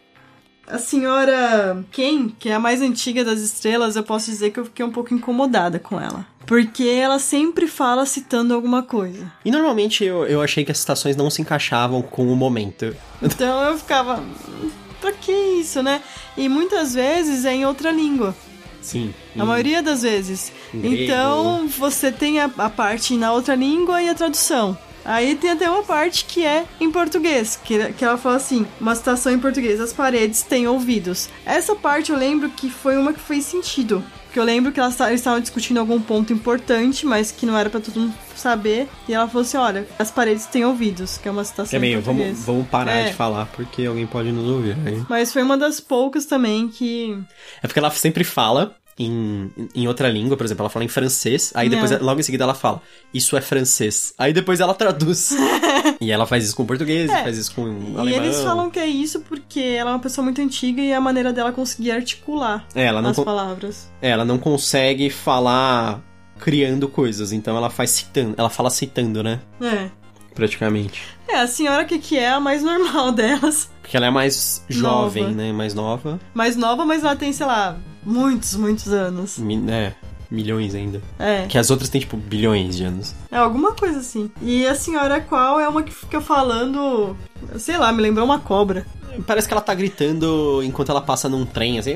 A 0.67 0.77
senhora 0.77 1.83
Ken, 1.91 2.29
que 2.37 2.49
é 2.49 2.53
a 2.53 2.59
mais 2.59 2.81
antiga 2.81 3.23
das 3.23 3.39
estrelas, 3.39 3.95
eu 3.95 4.03
posso 4.03 4.29
dizer 4.29 4.51
que 4.51 4.59
eu 4.59 4.65
fiquei 4.65 4.85
um 4.85 4.91
pouco 4.91 5.13
incomodada 5.13 5.79
com 5.79 5.99
ela. 5.99 6.25
Porque 6.45 6.83
ela 6.83 7.19
sempre 7.19 7.67
fala 7.67 8.05
citando 8.05 8.53
alguma 8.53 8.83
coisa. 8.83 9.31
E 9.45 9.51
normalmente 9.51 10.03
eu, 10.03 10.25
eu 10.25 10.41
achei 10.41 10.63
que 10.65 10.71
as 10.71 10.77
citações 10.77 11.15
não 11.15 11.29
se 11.29 11.41
encaixavam 11.41 12.01
com 12.01 12.31
o 12.31 12.35
momento. 12.35 12.95
Então 13.21 13.61
eu 13.63 13.77
ficava. 13.77 14.19
"Hum, 14.19 14.69
Pra 14.99 15.11
que 15.11 15.31
isso, 15.31 15.83
né? 15.83 16.01
E 16.35 16.49
muitas 16.49 16.93
vezes 16.95 17.45
é 17.45 17.53
em 17.53 17.65
outra 17.65 17.91
língua. 17.91 18.35
Sim. 18.81 19.13
A 19.37 19.45
maioria 19.45 19.81
das 19.83 20.01
vezes. 20.01 20.51
Grego. 20.73 20.95
Então 21.03 21.67
você 21.67 22.11
tem 22.11 22.39
a, 22.39 22.49
a 22.57 22.69
parte 22.69 23.15
na 23.15 23.31
outra 23.31 23.53
língua 23.53 24.01
e 24.01 24.09
a 24.09 24.15
tradução. 24.15 24.75
Aí 25.07 25.35
tem 25.35 25.51
até 25.51 25.69
uma 25.69 25.83
parte 25.83 26.25
que 26.25 26.45
é 26.45 26.65
em 26.81 26.91
português, 26.91 27.57
que, 27.63 27.93
que 27.93 28.03
ela 28.03 28.17
fala 28.17 28.35
assim, 28.35 28.67
uma 28.79 28.93
citação 28.93 29.31
em 29.31 29.39
português, 29.39 29.79
as 29.79 29.93
paredes 29.93 30.41
têm 30.43 30.67
ouvidos. 30.67 31.29
Essa 31.45 31.73
parte 31.75 32.11
eu 32.11 32.17
lembro 32.17 32.49
que 32.49 32.69
foi 32.69 32.97
uma 32.97 33.13
que 33.13 33.19
fez 33.21 33.45
sentido. 33.45 34.03
Porque 34.25 34.37
eu 34.37 34.43
lembro 34.43 34.73
que 34.73 34.79
elas 34.79 34.99
estavam 35.11 35.39
discutindo 35.39 35.79
algum 35.79 36.01
ponto 36.01 36.33
importante, 36.33 37.05
mas 37.05 37.31
que 37.31 37.45
não 37.45 37.57
era 37.57 37.69
pra 37.69 37.79
todo 37.79 37.97
mundo 38.01 38.13
saber. 38.35 38.87
E 39.07 39.13
ela 39.13 39.25
falou 39.25 39.41
assim, 39.43 39.55
olha, 39.55 39.87
as 39.97 40.11
paredes 40.11 40.45
têm 40.45 40.65
ouvidos, 40.65 41.17
que 41.17 41.29
é 41.29 41.31
uma 41.31 41.45
citação 41.45 41.79
É 41.79 41.81
português. 41.81 42.05
vamos, 42.05 42.39
vamos 42.45 42.67
parar 42.67 42.91
É. 42.91 43.03
de 43.09 43.13
falar, 43.13 43.45
porque 43.47 43.85
alguém 43.85 44.05
pode 44.05 44.29
nos 44.33 44.45
ouvir. 44.49 44.75
Aí. 44.85 45.01
Mas 45.09 45.31
foi 45.31 45.41
uma 45.41 45.57
das 45.57 45.79
poucas 45.79 46.25
também 46.25 46.67
que... 46.67 47.17
É 47.63 47.67
porque 47.67 47.79
ela 47.79 47.89
sempre 47.91 48.25
fala 48.25 48.75
em, 48.99 49.51
em 49.75 49.87
outra 49.87 50.09
língua, 50.09 50.35
por 50.35 50.45
exemplo, 50.45 50.63
ela 50.63 50.69
fala 50.69 50.83
em 50.85 50.87
francês, 50.87 51.51
aí 51.53 51.69
depois, 51.69 51.91
É. 51.91 51.97
logo 51.99 52.19
em 52.19 52.23
seguida, 52.23 52.43
ela 52.43 52.53
fala, 52.55 52.81
isso 53.13 53.37
é 53.37 53.41
francês. 53.41 54.13
Aí 54.17 54.33
depois 54.33 54.59
ela 54.59 54.73
traduz. 54.73 55.31
e 56.01 56.11
ela 56.11 56.25
faz 56.25 56.43
isso 56.45 56.55
com 56.55 56.65
português, 56.65 57.09
É. 57.09 57.21
faz 57.23 57.37
isso 57.37 57.53
com 57.53 57.67
E 57.67 57.97
alemão. 57.99 58.23
eles 58.25 58.41
falam 58.41 58.69
que 58.71 58.79
é 58.79 58.87
isso 58.87 59.19
porque 59.21 59.59
ela 59.59 59.91
é 59.91 59.93
uma 59.93 59.99
pessoa 59.99 60.23
muito 60.25 60.41
antiga 60.41 60.81
e 60.81 60.89
é 60.91 60.95
a 60.95 61.01
maneira 61.01 61.31
dela 61.31 61.51
conseguir 61.51 61.91
articular 61.91 62.65
É, 62.73 62.85
ela 62.85 63.01
não, 63.01 63.11
as 63.11 63.19
palavras. 63.19 63.91
é, 64.01 64.09
ela 64.09 64.25
não 64.25 64.37
consegue 64.39 65.09
falar 65.09 66.01
criando 66.39 66.87
coisas, 66.87 67.31
então 67.31 67.55
ela 67.57 67.69
faz 67.69 67.89
citando, 67.91 68.35
ela 68.37 68.49
fala 68.49 68.69
citando, 68.69 69.21
né? 69.23 69.39
É. 69.61 69.89
Praticamente. 70.35 71.03
É, 71.27 71.37
a 71.39 71.47
senhora 71.47 71.83
que, 71.83 71.97
que 71.97 72.17
é 72.17 72.29
a 72.29 72.39
mais 72.39 72.61
normal 72.63 73.11
delas. 73.13 73.69
Porque 73.81 73.97
ela 73.97 74.05
é 74.05 74.09
mais 74.11 74.63
jovem, 74.69 75.23
Nova. 75.23 75.35
né? 75.35 75.51
Mais 75.51 75.73
nova. 75.73 76.19
Mais 76.33 76.55
nova, 76.55 76.85
mas 76.85 77.03
ela 77.03 77.15
tem, 77.15 77.33
sei 77.33 77.45
lá, 77.47 77.75
muitos, 78.07 78.55
muitos 78.55 78.87
anos. 78.87 79.37
Mi- 79.37 79.69
É, 79.69 79.93
milhões 80.31 80.73
ainda. 80.73 81.01
É. 81.19 81.45
Que 81.47 81.57
as 81.57 81.69
outras 81.69 81.89
têm, 81.89 82.01
tipo, 82.01 82.17
bilhões 82.17 82.75
de 82.77 82.83
anos. 82.83 83.13
É 83.31 83.37
alguma 83.37 83.73
coisa 83.73 83.99
assim. 83.99 84.31
E 84.41 84.65
a 84.65 84.73
senhora 84.75 85.19
qual 85.21 85.59
é 85.59 85.67
uma 85.67 85.83
que 85.83 85.93
fica 85.93 86.19
falando. 86.21 87.15
Sei 87.57 87.77
lá, 87.77 87.91
me 87.91 88.01
lembrou 88.01 88.25
uma 88.25 88.39
cobra. 88.39 88.85
Parece 89.25 89.47
que 89.47 89.53
ela 89.53 89.61
tá 89.61 89.73
gritando 89.73 90.61
enquanto 90.63 90.89
ela 90.89 91.01
passa 91.01 91.27
num 91.27 91.45
trem, 91.45 91.79
assim. 91.79 91.95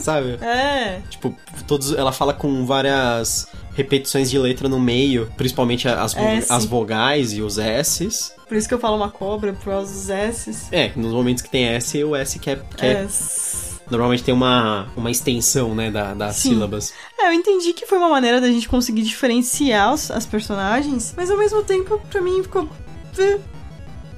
Sabe? 0.00 0.38
É. 0.42 1.00
Tipo, 1.10 1.34
todos, 1.66 1.92
ela 1.92 2.12
fala 2.12 2.32
com 2.32 2.64
várias 2.64 3.48
repetições 3.74 4.30
de 4.30 4.38
letra 4.38 4.68
no 4.68 4.80
meio, 4.80 5.30
principalmente 5.36 5.88
as, 5.88 6.16
S. 6.16 6.52
as 6.52 6.64
vogais 6.64 7.32
e 7.32 7.42
os 7.42 7.58
S's. 7.58 8.32
Por 8.48 8.56
isso 8.56 8.66
que 8.66 8.72
eu 8.74 8.78
falo 8.78 8.96
uma 8.96 9.10
cobra, 9.10 9.52
por 9.52 9.64
causa 9.66 9.92
dos 9.92 10.08
S's. 10.08 10.68
É, 10.72 10.90
nos 10.96 11.12
momentos 11.12 11.42
que 11.42 11.50
tem 11.50 11.64
S, 11.66 12.02
o 12.02 12.16
S 12.16 12.38
que 12.38 12.50
é. 12.50 12.56
Que 12.76 12.86
é- 12.86 13.02
S. 13.04 13.67
normalmente 13.90 14.22
tem 14.24 14.34
uma, 14.34 14.86
uma 14.96 15.10
extensão, 15.10 15.74
né, 15.74 15.90
da, 15.90 16.14
das 16.14 16.36
Sim. 16.36 16.50
sílabas. 16.50 16.92
É, 17.18 17.28
eu 17.28 17.32
entendi 17.32 17.72
que 17.72 17.86
foi 17.86 17.98
uma 17.98 18.08
maneira 18.08 18.40
da 18.40 18.48
gente 18.48 18.68
conseguir 18.68 19.02
diferenciar 19.02 19.92
os- 19.94 20.10
as 20.10 20.24
personagens, 20.26 21.14
mas 21.16 21.30
ao 21.30 21.38
mesmo 21.38 21.62
tempo, 21.62 22.00
pra 22.10 22.20
mim, 22.20 22.42
ficou. 22.42 22.68
eh, 23.18 23.38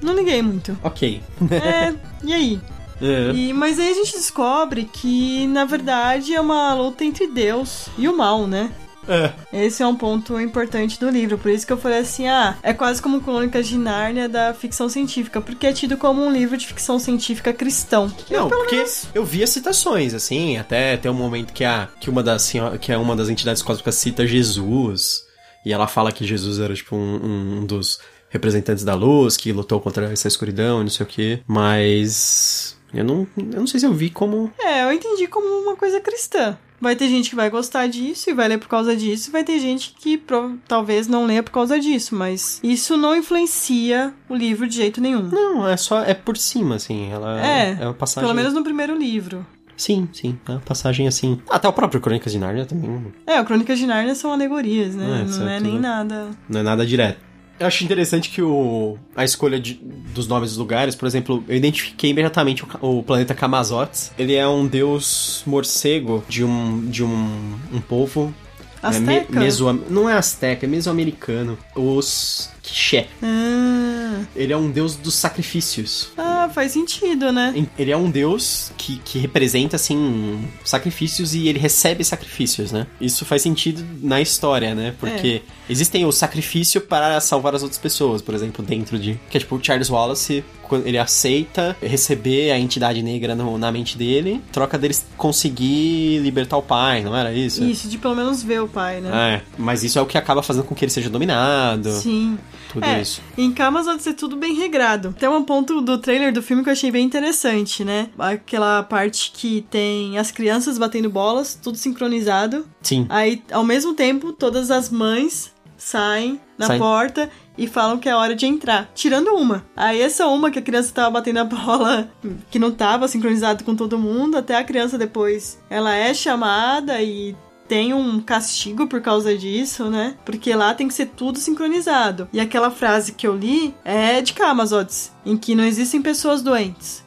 Não 0.01 0.13
liguei 0.15 0.41
muito. 0.41 0.77
Ok. 0.83 1.21
É, 1.51 1.93
e 2.23 2.33
aí? 2.33 2.59
É. 3.01 3.31
E, 3.33 3.53
mas 3.53 3.79
aí 3.79 3.89
a 3.89 3.93
gente 3.93 4.11
descobre 4.13 4.85
que, 4.91 5.47
na 5.47 5.65
verdade, 5.65 6.33
é 6.35 6.41
uma 6.41 6.73
luta 6.73 7.03
entre 7.03 7.25
Deus 7.27 7.87
e 7.97 8.07
o 8.07 8.15
mal, 8.15 8.45
né? 8.47 8.71
É. 9.07 9.31
Esse 9.51 9.83
é 9.83 9.87
um 9.87 9.95
ponto 9.95 10.39
importante 10.39 10.99
do 10.99 11.09
livro, 11.09 11.37
por 11.37 11.49
isso 11.51 11.65
que 11.65 11.73
eu 11.73 11.77
falei 11.77 11.99
assim, 11.99 12.27
ah, 12.27 12.57
é 12.61 12.73
quase 12.73 13.01
como 13.01 13.21
Crônicas 13.21 13.67
de 13.67 13.77
Nárnia 13.77 14.29
da 14.29 14.53
ficção 14.53 14.87
científica, 14.87 15.41
porque 15.41 15.67
é 15.67 15.73
tido 15.73 15.97
como 15.97 16.23
um 16.23 16.31
livro 16.31 16.55
de 16.57 16.67
ficção 16.67 16.99
científica 16.99 17.51
cristão. 17.53 18.11
Não, 18.29 18.47
porque 18.47 18.75
menos- 18.75 19.07
eu 19.13 19.25
vi 19.25 19.43
as 19.43 19.49
citações, 19.49 20.13
assim, 20.13 20.57
até 20.57 20.97
tem 20.97 21.09
um 21.09 21.15
momento 21.15 21.51
que, 21.53 21.63
a, 21.63 21.89
que, 21.99 22.09
uma 22.09 22.21
das, 22.23 22.51
que 22.79 22.91
é 22.91 22.97
uma 22.97 23.15
das 23.15 23.29
entidades 23.29 23.61
cósmicas 23.61 23.95
cita 23.95 24.25
Jesus, 24.25 25.23
e 25.65 25.73
ela 25.73 25.87
fala 25.87 26.11
que 26.11 26.25
Jesus 26.25 26.59
era, 26.59 26.73
tipo, 26.73 26.95
um, 26.95 27.59
um 27.59 27.65
dos 27.65 27.99
representantes 28.29 28.83
da 28.83 28.93
luz, 28.93 29.35
que 29.35 29.51
lutou 29.51 29.79
contra 29.81 30.11
essa 30.11 30.27
escuridão, 30.27 30.79
e 30.81 30.83
não 30.83 30.89
sei 30.89 31.05
o 31.05 31.09
quê, 31.09 31.41
mas... 31.47 32.77
Eu 32.93 33.03
não, 33.05 33.27
eu 33.37 33.59
não 33.61 33.67
sei 33.67 33.79
se 33.79 33.85
eu 33.85 33.93
vi 33.93 34.09
como... 34.09 34.51
É, 34.59 34.83
eu 34.83 34.91
entendi 34.91 35.27
como 35.27 35.47
uma 35.63 35.75
coisa 35.75 35.99
cristã. 35.99 36.57
Vai 36.79 36.95
ter 36.95 37.07
gente 37.09 37.29
que 37.29 37.35
vai 37.35 37.49
gostar 37.49 37.87
disso 37.87 38.29
e 38.29 38.33
vai 38.33 38.47
ler 38.47 38.57
por 38.57 38.67
causa 38.67 38.95
disso, 38.95 39.29
e 39.29 39.31
vai 39.31 39.43
ter 39.43 39.59
gente 39.59 39.93
que 39.99 40.17
pro- 40.17 40.57
talvez 40.67 41.07
não 41.07 41.25
leia 41.27 41.43
por 41.43 41.51
causa 41.51 41.79
disso, 41.79 42.15
mas 42.15 42.59
isso 42.63 42.97
não 42.97 43.15
influencia 43.15 44.13
o 44.27 44.35
livro 44.35 44.67
de 44.67 44.77
jeito 44.77 44.99
nenhum. 44.99 45.29
Não, 45.29 45.67
é 45.67 45.77
só... 45.77 46.01
É 46.03 46.13
por 46.15 46.35
cima, 46.37 46.75
assim, 46.75 47.11
ela... 47.11 47.39
É, 47.39 47.77
é 47.79 47.85
uma 47.85 47.93
passagem... 47.93 48.27
Pelo 48.27 48.35
menos 48.35 48.53
no 48.53 48.63
primeiro 48.63 48.97
livro. 48.97 49.45
Sim, 49.77 50.09
sim, 50.11 50.37
é 50.47 50.51
uma 50.51 50.59
passagem 50.59 51.07
assim... 51.07 51.39
Até 51.49 51.67
o 51.67 51.73
próprio 51.73 52.01
Crônicas 52.01 52.31
de 52.31 52.39
Nárnia 52.39 52.65
também 52.65 53.13
É, 53.25 53.39
o 53.39 53.45
Crônicas 53.45 53.79
de 53.79 53.87
Nárnia 53.87 54.15
são 54.15 54.31
alegorias, 54.31 54.95
né? 54.95 55.05
É, 55.05 55.23
não 55.23 55.27
certo, 55.31 55.49
é 55.49 55.59
nem 55.59 55.73
né? 55.75 55.79
nada. 55.79 56.29
não 56.49 56.59
é 56.59 56.63
nada 56.63 56.85
direto. 56.85 57.19
Eu 57.61 57.67
acho 57.67 57.83
interessante 57.83 58.29
que 58.29 58.41
o, 58.41 58.97
a 59.15 59.23
escolha 59.23 59.59
de- 59.59 59.79
dos 60.13 60.27
nomes 60.27 60.49
dos 60.49 60.57
lugares, 60.57 60.95
por 60.95 61.05
exemplo, 61.07 61.43
eu 61.47 61.55
identifiquei 61.55 62.09
imediatamente 62.09 62.63
o, 62.81 62.99
o 62.99 63.03
planeta 63.03 63.33
Kamazotes. 63.35 64.11
Ele 64.17 64.33
é 64.33 64.47
um 64.47 64.65
deus 64.65 65.43
morcego 65.45 66.23
de 66.27 66.43
um, 66.43 66.85
de 66.89 67.03
um, 67.03 67.55
um 67.71 67.79
povo. 67.79 68.33
é, 68.81 68.99
me- 68.99 69.17
Azteca? 69.19 69.39
mesoam- 69.39 69.79
não 69.89 70.09
é 70.09 70.13
azteca, 70.13 70.65
é 70.65 70.69
mesoamericano. 70.69 71.55
Os 71.75 72.49
Quiché. 72.61 73.07
Ah, 73.23 74.21
Ele 74.35 74.53
é 74.53 74.57
um 74.57 74.69
deus 74.69 74.95
dos 74.95 75.13
sacrifícios. 75.15 76.09
ah, 76.17 76.49
faz 76.53 76.71
sentido, 76.73 77.31
né? 77.31 77.53
Ele 77.77 77.91
é 77.91 77.97
um 77.97 78.09
deus 78.11 78.71
que, 78.77 78.97
que 79.03 79.17
representa, 79.19 79.75
assim, 79.77 80.47
sacrifícios 80.63 81.33
e 81.33 81.47
ele 81.47 81.59
recebe 81.59 82.03
sacrifícios, 82.03 82.71
né? 82.71 82.87
Isso 82.99 83.25
faz 83.25 83.41
sentido 83.41 83.83
na 84.01 84.19
história, 84.21 84.75
né? 84.75 84.93
Porque 84.99 85.41
existem 85.69 86.05
o 86.05 86.11
sacrifício 86.11 86.81
para 86.81 87.19
salvar 87.21 87.55
as 87.55 87.61
outras 87.63 87.79
pessoas, 87.79 88.21
por 88.21 88.33
exemplo, 88.35 88.63
dentro 88.63 88.97
de. 88.99 89.19
Que 89.29 89.37
é 89.37 89.39
tipo 89.39 89.55
o 89.55 89.63
Charles 89.63 89.89
Wallace, 89.89 90.43
quando 90.63 90.85
ele 90.87 90.97
aceita 90.97 91.75
receber 91.81 92.51
a 92.51 92.59
entidade 92.59 93.01
negra 93.01 93.35
no- 93.35 93.57
na 93.57 93.71
mente 93.71 93.97
dele, 93.97 94.41
troca 94.51 94.77
deles 94.77 95.05
conseguir 95.17 96.19
libertar 96.19 96.57
o 96.57 96.61
pai, 96.61 97.01
não 97.03 97.15
era 97.15 97.33
isso? 97.33 97.63
Isso, 97.63 97.87
de 97.87 97.97
pelo 97.97 98.15
menos 98.15 98.41
ver 98.43 98.61
o 98.61 98.67
pai, 98.67 99.01
né? 99.01 99.09
É, 99.35 99.41
mas 99.57 99.83
isso 99.83 99.97
é 99.99 100.01
o 100.01 100.05
que 100.05 100.17
acaba 100.17 100.41
fazendo 100.43 100.63
com 100.65 100.73
que 100.75 100.85
ele 100.85 100.91
seja 100.91 101.09
dominado, 101.09 101.91
Sim. 101.93 102.37
Tudo 102.71 102.85
É, 102.85 103.01
isso. 103.01 103.21
em 103.37 103.51
Camas 103.51 103.85
pode 103.85 104.01
ser 104.03 104.13
tudo 104.13 104.35
bem 104.35 104.53
regrado. 104.55 105.13
Tem 105.17 105.27
um 105.29 105.43
ponto 105.43 105.81
do 105.81 105.97
trailer 105.97 106.33
do 106.33 106.41
filme 106.41 106.63
que 106.63 106.69
eu 106.69 106.73
achei 106.73 106.91
bem 106.91 107.05
interessante, 107.05 107.83
né? 107.83 108.09
Aquela 108.17 108.83
parte 108.83 109.31
que 109.33 109.65
tem 109.69 110.17
as 110.17 110.31
crianças 110.31 110.77
batendo 110.77 111.09
bolas, 111.09 111.57
tudo 111.61 111.77
sincronizado. 111.77 112.65
Sim. 112.81 113.05
Aí, 113.09 113.43
ao 113.51 113.63
mesmo 113.63 113.93
tempo, 113.93 114.31
todas 114.31 114.71
as 114.71 114.89
mães 114.89 115.51
saem 115.77 116.39
na 116.57 116.77
porta 116.77 117.29
e 117.57 117.67
falam 117.67 117.97
que 117.97 118.07
é 118.07 118.15
hora 118.15 118.35
de 118.35 118.45
entrar. 118.45 118.89
Tirando 118.93 119.29
uma. 119.35 119.65
Aí 119.75 119.99
essa 119.99 120.27
uma 120.27 120.51
que 120.51 120.59
a 120.59 120.61
criança 120.61 120.93
tava 120.93 121.09
batendo 121.09 121.39
a 121.39 121.43
bola, 121.43 122.09
que 122.51 122.59
não 122.59 122.71
tava 122.71 123.07
sincronizado 123.07 123.63
com 123.63 123.75
todo 123.75 123.97
mundo, 123.97 124.37
até 124.37 124.55
a 124.55 124.63
criança 124.63 124.97
depois, 124.97 125.59
ela 125.69 125.93
é 125.95 126.13
chamada 126.13 127.01
e 127.01 127.35
tem 127.71 127.93
um 127.93 128.19
castigo 128.19 128.85
por 128.85 128.99
causa 128.99 129.37
disso, 129.37 129.89
né? 129.89 130.17
Porque 130.25 130.53
lá 130.53 130.73
tem 130.73 130.89
que 130.89 130.93
ser 130.93 131.05
tudo 131.05 131.39
sincronizado. 131.39 132.27
E 132.33 132.39
aquela 132.41 132.69
frase 132.69 133.13
que 133.13 133.25
eu 133.25 133.33
li 133.33 133.73
é 133.85 134.21
de 134.21 134.33
Kamazotes, 134.33 135.13
em 135.25 135.37
que 135.37 135.55
não 135.55 135.63
existem 135.63 136.01
pessoas 136.01 136.41
doentes. 136.41 137.01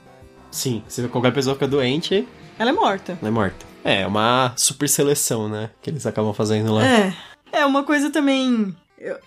Sim, 0.51 0.83
se 0.89 1.07
qualquer 1.09 1.35
pessoa 1.35 1.55
fica 1.55 1.69
doente, 1.69 2.27
Ela 2.59 2.71
é 2.71 2.73
morta. 2.73 3.19
ela 3.21 3.29
é 3.29 3.31
morta. 3.31 3.67
É, 3.85 4.07
uma 4.07 4.55
super 4.57 4.89
seleção, 4.89 5.51
né? 5.51 5.69
Que 5.83 5.91
eles 5.91 6.07
acabam 6.07 6.33
fazendo 6.33 6.73
lá. 6.73 6.83
É. 6.83 7.15
É 7.53 7.67
uma 7.67 7.83
coisa 7.83 8.09
também. 8.09 8.75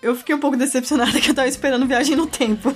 Eu, 0.02 0.16
fiquei 0.16 0.34
um 0.34 0.40
pouco 0.40 0.56
decepcionada 0.56 1.18
que 1.22 1.30
eu 1.30 1.34
tava 1.36 1.46
esperando 1.46 1.86
Viagem 1.86 2.16
no 2.16 2.26
Tempo. 2.26 2.74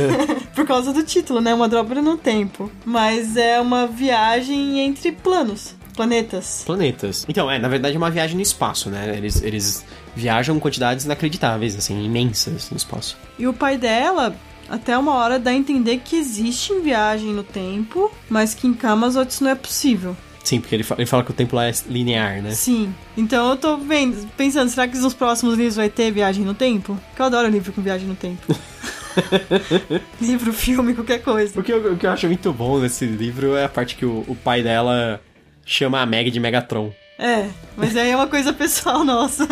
Por 0.56 0.66
causa 0.66 0.94
do 0.94 1.02
título, 1.02 1.42
né? 1.42 1.52
Uma 1.52 1.68
dobra 1.68 2.00
no 2.00 2.16
tempo. 2.16 2.72
Mas 2.86 3.36
é 3.36 3.60
uma 3.60 3.86
viagem 3.86 4.80
entre 4.80 5.12
planos, 5.12 5.74
planetas. 5.98 6.62
Planetas. 6.64 7.26
Então, 7.28 7.50
é, 7.50 7.58
na 7.58 7.66
verdade 7.66 7.96
é 7.96 7.98
uma 7.98 8.10
viagem 8.10 8.36
no 8.36 8.42
espaço, 8.42 8.88
né? 8.88 9.16
Eles, 9.16 9.42
eles 9.42 9.84
viajam 10.14 10.54
em 10.54 10.60
quantidades 10.60 11.04
inacreditáveis, 11.04 11.74
assim, 11.74 12.04
imensas 12.04 12.70
no 12.70 12.76
espaço. 12.76 13.16
E 13.36 13.48
o 13.48 13.52
pai 13.52 13.76
dela, 13.76 14.36
até 14.68 14.96
uma 14.96 15.14
hora, 15.14 15.40
dá 15.40 15.50
a 15.50 15.54
entender 15.54 16.00
que 16.04 16.14
existe 16.14 16.72
viagem 16.78 17.32
no 17.32 17.42
tempo, 17.42 18.12
mas 18.30 18.54
que 18.54 18.68
em 18.68 18.74
Kamazotes 18.74 19.40
não 19.40 19.50
é 19.50 19.56
possível. 19.56 20.16
Sim, 20.44 20.60
porque 20.60 20.76
ele 20.76 20.84
fala, 20.84 21.00
ele 21.00 21.06
fala 21.06 21.24
que 21.24 21.32
o 21.32 21.34
tempo 21.34 21.56
lá 21.56 21.66
é 21.66 21.72
linear, 21.88 22.40
né? 22.40 22.52
Sim. 22.52 22.94
Então 23.16 23.50
eu 23.50 23.56
tô 23.56 23.76
vendo, 23.76 24.24
pensando, 24.36 24.70
será 24.70 24.86
que 24.86 24.96
nos 24.96 25.14
próximos 25.14 25.56
livros 25.56 25.74
vai 25.74 25.90
ter 25.90 26.12
viagem 26.12 26.44
no 26.44 26.54
tempo? 26.54 26.96
Que 27.16 27.20
eu 27.20 27.26
adoro 27.26 27.48
livro 27.48 27.72
com 27.72 27.82
viagem 27.82 28.06
no 28.06 28.14
tempo. 28.14 28.56
livro, 30.20 30.52
filme, 30.52 30.94
qualquer 30.94 31.22
coisa. 31.22 31.58
O 31.58 31.62
que, 31.62 31.72
eu, 31.72 31.92
o 31.92 31.96
que 31.96 32.06
eu 32.06 32.10
acho 32.10 32.26
muito 32.28 32.52
bom 32.52 32.78
nesse 32.78 33.04
livro 33.04 33.56
é 33.56 33.64
a 33.64 33.68
parte 33.68 33.96
que 33.96 34.06
o, 34.06 34.24
o 34.28 34.36
pai 34.36 34.62
dela 34.62 35.20
chama 35.68 36.00
a 36.00 36.06
Meg 36.06 36.30
de 36.30 36.40
Megatron. 36.40 36.92
É, 37.18 37.46
mas 37.76 37.96
aí 37.96 38.10
é 38.10 38.16
uma 38.16 38.26
coisa 38.28 38.52
pessoal 38.52 39.04
nossa. 39.04 39.46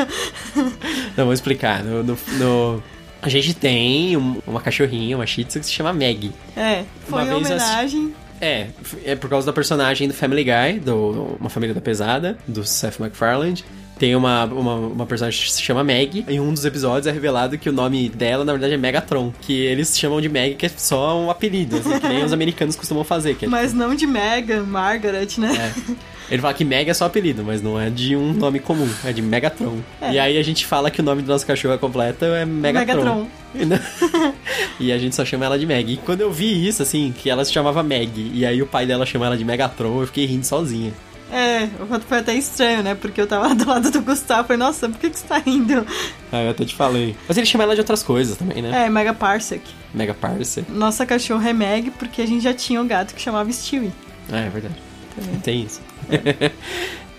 Não, 1.16 1.24
vou 1.24 1.32
explicar. 1.32 1.82
No, 1.82 2.02
no- 2.02 2.18
no- 2.38 2.82
a 3.20 3.28
gente 3.28 3.54
tem 3.54 4.16
um- 4.16 4.40
uma 4.46 4.60
cachorrinha, 4.60 5.16
uma 5.16 5.26
shih 5.26 5.44
tzu, 5.44 5.58
que 5.60 5.66
se 5.66 5.72
chama 5.72 5.92
Meg. 5.92 6.32
É, 6.56 6.84
foi 7.08 7.22
Uma 7.22 7.34
uma 7.34 7.36
assisti- 7.38 7.52
homenagem. 7.52 8.14
É, 8.40 8.66
é 9.04 9.16
por 9.16 9.30
causa 9.30 9.46
da 9.46 9.52
personagem 9.52 10.06
do 10.08 10.14
Family 10.14 10.44
Guy, 10.44 10.80
do 10.80 11.36
Uma 11.40 11.48
Família 11.48 11.74
da 11.74 11.80
Pesada, 11.80 12.36
do 12.46 12.64
Seth 12.64 12.98
MacFarlane. 13.00 13.64
Tem 13.98 14.14
uma, 14.14 14.44
uma, 14.44 14.74
uma 14.74 15.06
personagem 15.06 15.42
que 15.42 15.52
se 15.52 15.62
chama 15.62 15.82
Meg. 15.82 16.24
Em 16.28 16.38
um 16.38 16.52
dos 16.52 16.64
episódios 16.64 17.06
é 17.06 17.10
revelado 17.10 17.56
que 17.56 17.68
o 17.68 17.72
nome 17.72 18.08
dela, 18.10 18.44
na 18.44 18.52
verdade, 18.52 18.74
é 18.74 18.76
Megatron. 18.76 19.32
Que 19.40 19.52
eles 19.52 19.98
chamam 19.98 20.20
de 20.20 20.28
Meg, 20.28 20.54
que 20.54 20.66
é 20.66 20.68
só 20.68 21.18
um 21.18 21.30
apelido, 21.30 21.76
assim, 21.76 21.98
que 21.98 22.08
nem 22.08 22.24
os 22.24 22.32
americanos 22.32 22.76
costumam 22.76 23.04
fazer. 23.04 23.36
Que 23.36 23.46
é, 23.46 23.48
Mas 23.48 23.72
não 23.72 23.94
de 23.94 24.06
Megan, 24.06 24.64
Margaret, 24.64 25.28
né? 25.38 25.72
é. 25.74 25.94
Ele 26.28 26.42
fala 26.42 26.52
que 26.54 26.64
Meg 26.64 26.90
é 26.90 26.94
só 26.94 27.04
apelido, 27.06 27.44
mas 27.44 27.62
não 27.62 27.80
é 27.80 27.88
de 27.88 28.16
um 28.16 28.32
nome 28.32 28.58
comum, 28.58 28.88
é 29.04 29.12
de 29.12 29.22
Megatron. 29.22 29.78
É. 30.00 30.12
E 30.12 30.18
aí 30.18 30.38
a 30.38 30.42
gente 30.42 30.66
fala 30.66 30.90
que 30.90 31.00
o 31.00 31.04
nome 31.04 31.22
do 31.22 31.28
nosso 31.28 31.46
cachorro 31.46 31.78
completo 31.78 32.24
é 32.24 32.44
Megatron. 32.44 33.28
Megatron. 33.54 34.32
e 34.80 34.90
a 34.90 34.98
gente 34.98 35.14
só 35.14 35.24
chama 35.24 35.44
ela 35.44 35.58
de 35.58 35.64
Meg. 35.64 35.92
E 35.92 35.96
quando 35.98 36.22
eu 36.22 36.32
vi 36.32 36.66
isso, 36.66 36.82
assim, 36.82 37.14
que 37.16 37.30
ela 37.30 37.44
se 37.44 37.52
chamava 37.52 37.82
Meg, 37.82 38.32
e 38.34 38.44
aí 38.44 38.60
o 38.60 38.66
pai 38.66 38.84
dela 38.86 39.06
chama 39.06 39.26
ela 39.26 39.36
de 39.36 39.44
Megatron, 39.44 40.00
eu 40.00 40.06
fiquei 40.06 40.26
rindo 40.26 40.44
sozinha. 40.44 40.92
É, 41.30 41.68
foi 42.08 42.18
até 42.18 42.34
estranho, 42.34 42.82
né? 42.82 42.94
Porque 42.94 43.20
eu 43.20 43.26
tava 43.26 43.52
do 43.54 43.68
lado 43.68 43.90
do 43.90 44.00
Gustavo. 44.00 44.46
Falei, 44.46 44.58
nossa, 44.58 44.88
por 44.88 44.98
que, 44.98 45.10
que 45.10 45.18
você 45.18 45.26
tá 45.26 45.38
rindo? 45.38 45.86
Ah, 46.30 46.42
eu 46.42 46.50
até 46.50 46.64
te 46.64 46.74
falei. 46.74 47.16
Mas 47.26 47.36
ele 47.36 47.46
chama 47.46 47.64
ela 47.64 47.74
de 47.74 47.80
outras 47.80 48.02
coisas 48.02 48.36
também, 48.36 48.62
né? 48.62 48.86
É, 48.86 48.88
Mega 48.88 49.12
Parsec. 49.12 49.62
Mega 49.92 50.14
Parser. 50.14 50.64
Nossa 50.68 51.06
cachorra 51.06 51.50
é 51.50 51.52
Meg 51.52 51.90
porque 51.92 52.20
a 52.20 52.26
gente 52.26 52.42
já 52.42 52.52
tinha 52.52 52.80
um 52.80 52.86
gato 52.86 53.14
que 53.14 53.20
chamava 53.20 53.50
Stewie. 53.50 53.92
Ah, 54.30 54.40
é 54.40 54.48
verdade. 54.50 54.74
Também. 55.14 55.40
Tem 55.40 55.62
isso. 55.62 55.80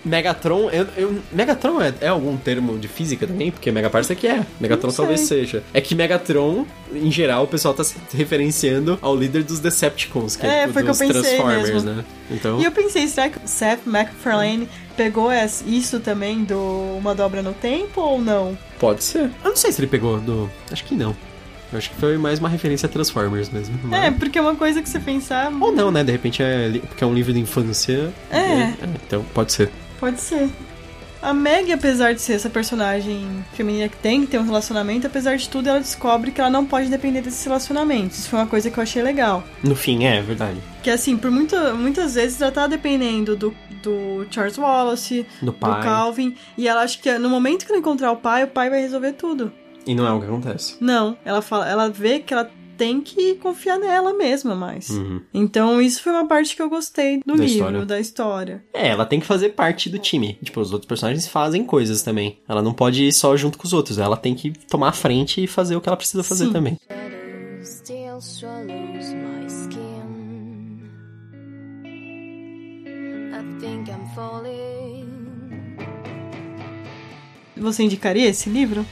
Megatron, 0.04 0.70
eu, 0.70 0.86
eu- 0.96 1.18
Megatron 1.32 1.80
é, 1.82 1.92
é 2.00 2.08
algum 2.08 2.36
termo 2.36 2.78
de 2.78 2.88
física 2.88 3.26
também? 3.26 3.50
Porque 3.50 3.70
Megaparsec 3.70 4.26
é. 4.26 4.46
Megatron 4.60 4.88
Não 4.88 4.94
sei. 4.94 5.04
talvez 5.04 5.20
seja. 5.28 5.62
É 5.74 5.80
que 5.80 5.94
Megatron, 5.94 6.64
em 6.94 7.10
geral, 7.10 7.44
o 7.44 7.46
pessoal 7.46 7.74
tá 7.74 7.82
se 7.84 7.96
referenciando 8.14 8.98
ao 9.02 9.16
líder 9.16 9.42
dos 9.42 9.60
Decepticons, 9.60 10.36
que 10.36 10.46
é, 10.46 10.62
É, 10.64 10.68
foi 10.68 10.82
o 10.82 10.84
que 10.84 10.90
eu 10.90 10.94
dos 10.94 10.98
pensei 10.98 11.20
Transformers, 11.22 11.68
mesmo. 11.70 11.90
né? 11.92 12.04
Então, 12.30 12.60
E 12.60 12.64
eu 12.64 12.72
pensei, 12.72 13.06
será 13.08 13.28
que 13.28 13.38
Seth 13.48 13.80
MacFarlane 13.86 14.68
pegou 14.96 15.30
isso 15.66 16.00
também 16.00 16.44
do 16.44 16.58
Uma 16.98 17.14
Dobra 17.14 17.42
no 17.42 17.52
Tempo 17.52 18.00
ou 18.00 18.20
não? 18.20 18.56
pode 18.78 19.02
ser. 19.02 19.22
Eu 19.42 19.50
não 19.50 19.56
sei 19.56 19.72
se 19.72 19.80
ele 19.80 19.88
pegou 19.88 20.20
do... 20.20 20.48
Acho 20.70 20.84
que 20.84 20.94
não. 20.94 21.14
Eu 21.72 21.78
acho 21.78 21.90
que 21.90 21.96
foi 21.96 22.16
mais 22.16 22.38
uma 22.38 22.48
referência 22.48 22.86
a 22.86 22.88
Transformers 22.88 23.50
mesmo. 23.50 23.78
mas- 23.82 24.04
É, 24.04 24.10
porque 24.12 24.38
é 24.38 24.40
uma 24.40 24.54
coisa 24.54 24.80
que 24.80 24.88
você 24.88 24.98
pensar. 25.00 25.52
Ou 25.60 25.70
não, 25.72 25.90
né? 25.90 26.02
De 26.04 26.12
repente 26.12 26.42
é 26.42 26.80
porque 26.88 27.02
é 27.04 27.06
um 27.06 27.12
livro 27.12 27.32
de 27.32 27.40
infância. 27.40 28.10
É. 28.30 28.72
Então, 29.06 29.22
pode 29.34 29.52
ser. 29.52 29.68
Pode 29.98 30.20
ser. 30.20 30.48
A 31.20 31.34
Meg, 31.34 31.72
apesar 31.72 32.14
de 32.14 32.20
ser 32.20 32.34
essa 32.34 32.48
personagem 32.48 33.44
feminina 33.54 33.88
que 33.88 33.96
tem 33.96 34.20
que 34.20 34.28
ter 34.28 34.38
um 34.38 34.44
relacionamento, 34.44 35.06
apesar 35.08 35.36
de 35.36 35.48
tudo, 35.48 35.68
ela 35.68 35.80
descobre 35.80 36.30
que 36.30 36.40
ela 36.40 36.48
não 36.48 36.64
pode 36.64 36.88
depender 36.88 37.22
desses 37.22 37.44
relacionamentos. 37.44 38.18
Isso 38.20 38.28
foi 38.30 38.38
uma 38.38 38.46
coisa 38.46 38.70
que 38.70 38.78
eu 38.78 38.82
achei 38.82 39.02
legal. 39.02 39.42
No 39.64 39.74
fim, 39.74 40.04
é 40.04 40.22
verdade. 40.22 40.60
Que 40.80 40.90
assim, 40.90 41.16
por 41.16 41.30
muita, 41.30 41.74
muitas 41.74 42.14
vezes 42.14 42.40
ela 42.40 42.52
tá 42.52 42.68
dependendo 42.68 43.34
do, 43.34 43.52
do 43.82 44.26
Charles 44.30 44.56
Wallace, 44.58 45.26
Do 45.42 45.52
pai. 45.52 45.80
do 45.80 45.84
Calvin, 45.84 46.36
e 46.56 46.68
ela 46.68 46.82
acha 46.82 46.96
que 46.96 47.12
no 47.18 47.28
momento 47.28 47.66
que 47.66 47.72
ela 47.72 47.80
encontrar 47.80 48.12
o 48.12 48.16
pai, 48.16 48.44
o 48.44 48.48
pai 48.48 48.70
vai 48.70 48.80
resolver 48.80 49.14
tudo. 49.14 49.52
E 49.84 49.96
não 49.96 50.06
é 50.06 50.12
o 50.12 50.20
que 50.20 50.26
acontece. 50.26 50.76
Não, 50.80 51.16
ela 51.24 51.42
fala, 51.42 51.68
ela 51.68 51.88
vê 51.90 52.20
que 52.20 52.32
ela 52.32 52.48
tem 52.78 53.00
que 53.00 53.34
confiar 53.34 53.76
nela 53.76 54.14
mesma 54.14 54.54
mais. 54.54 54.88
Uhum. 54.90 55.20
Então, 55.34 55.82
isso 55.82 56.00
foi 56.00 56.12
uma 56.12 56.26
parte 56.28 56.54
que 56.54 56.62
eu 56.62 56.70
gostei 56.70 57.18
do 57.26 57.34
Da 57.36 57.44
livro, 57.44 57.44
história. 57.46 57.84
da 57.84 58.00
história. 58.00 58.64
É, 58.72 58.88
ela 58.88 59.04
tem 59.04 59.18
que 59.18 59.26
fazer 59.26 59.50
parte 59.50 59.90
do 59.90 59.98
time. 59.98 60.38
Tipo, 60.42 60.60
os 60.60 60.72
outros 60.72 60.88
personagens 60.88 61.26
fazem 61.26 61.64
coisas 61.64 62.02
também. 62.02 62.38
Ela 62.48 62.62
não 62.62 62.72
pode 62.72 63.04
ir 63.04 63.12
só 63.12 63.36
junto 63.36 63.58
com 63.58 63.66
os 63.66 63.72
outros. 63.72 63.98
Ela 63.98 64.16
tem 64.16 64.34
que 64.34 64.52
tomar 64.52 64.90
a 64.90 64.92
frente 64.92 65.42
e 65.42 65.46
fazer 65.48 65.74
o 65.74 65.80
que 65.80 65.88
ela 65.88 65.96
precisa 65.96 66.22
fazer 66.22 66.46
Sim. 66.46 66.52
também. 66.52 66.78
Você 77.56 77.82
indicaria 77.82 78.28
esse 78.28 78.48
livro? 78.48 78.86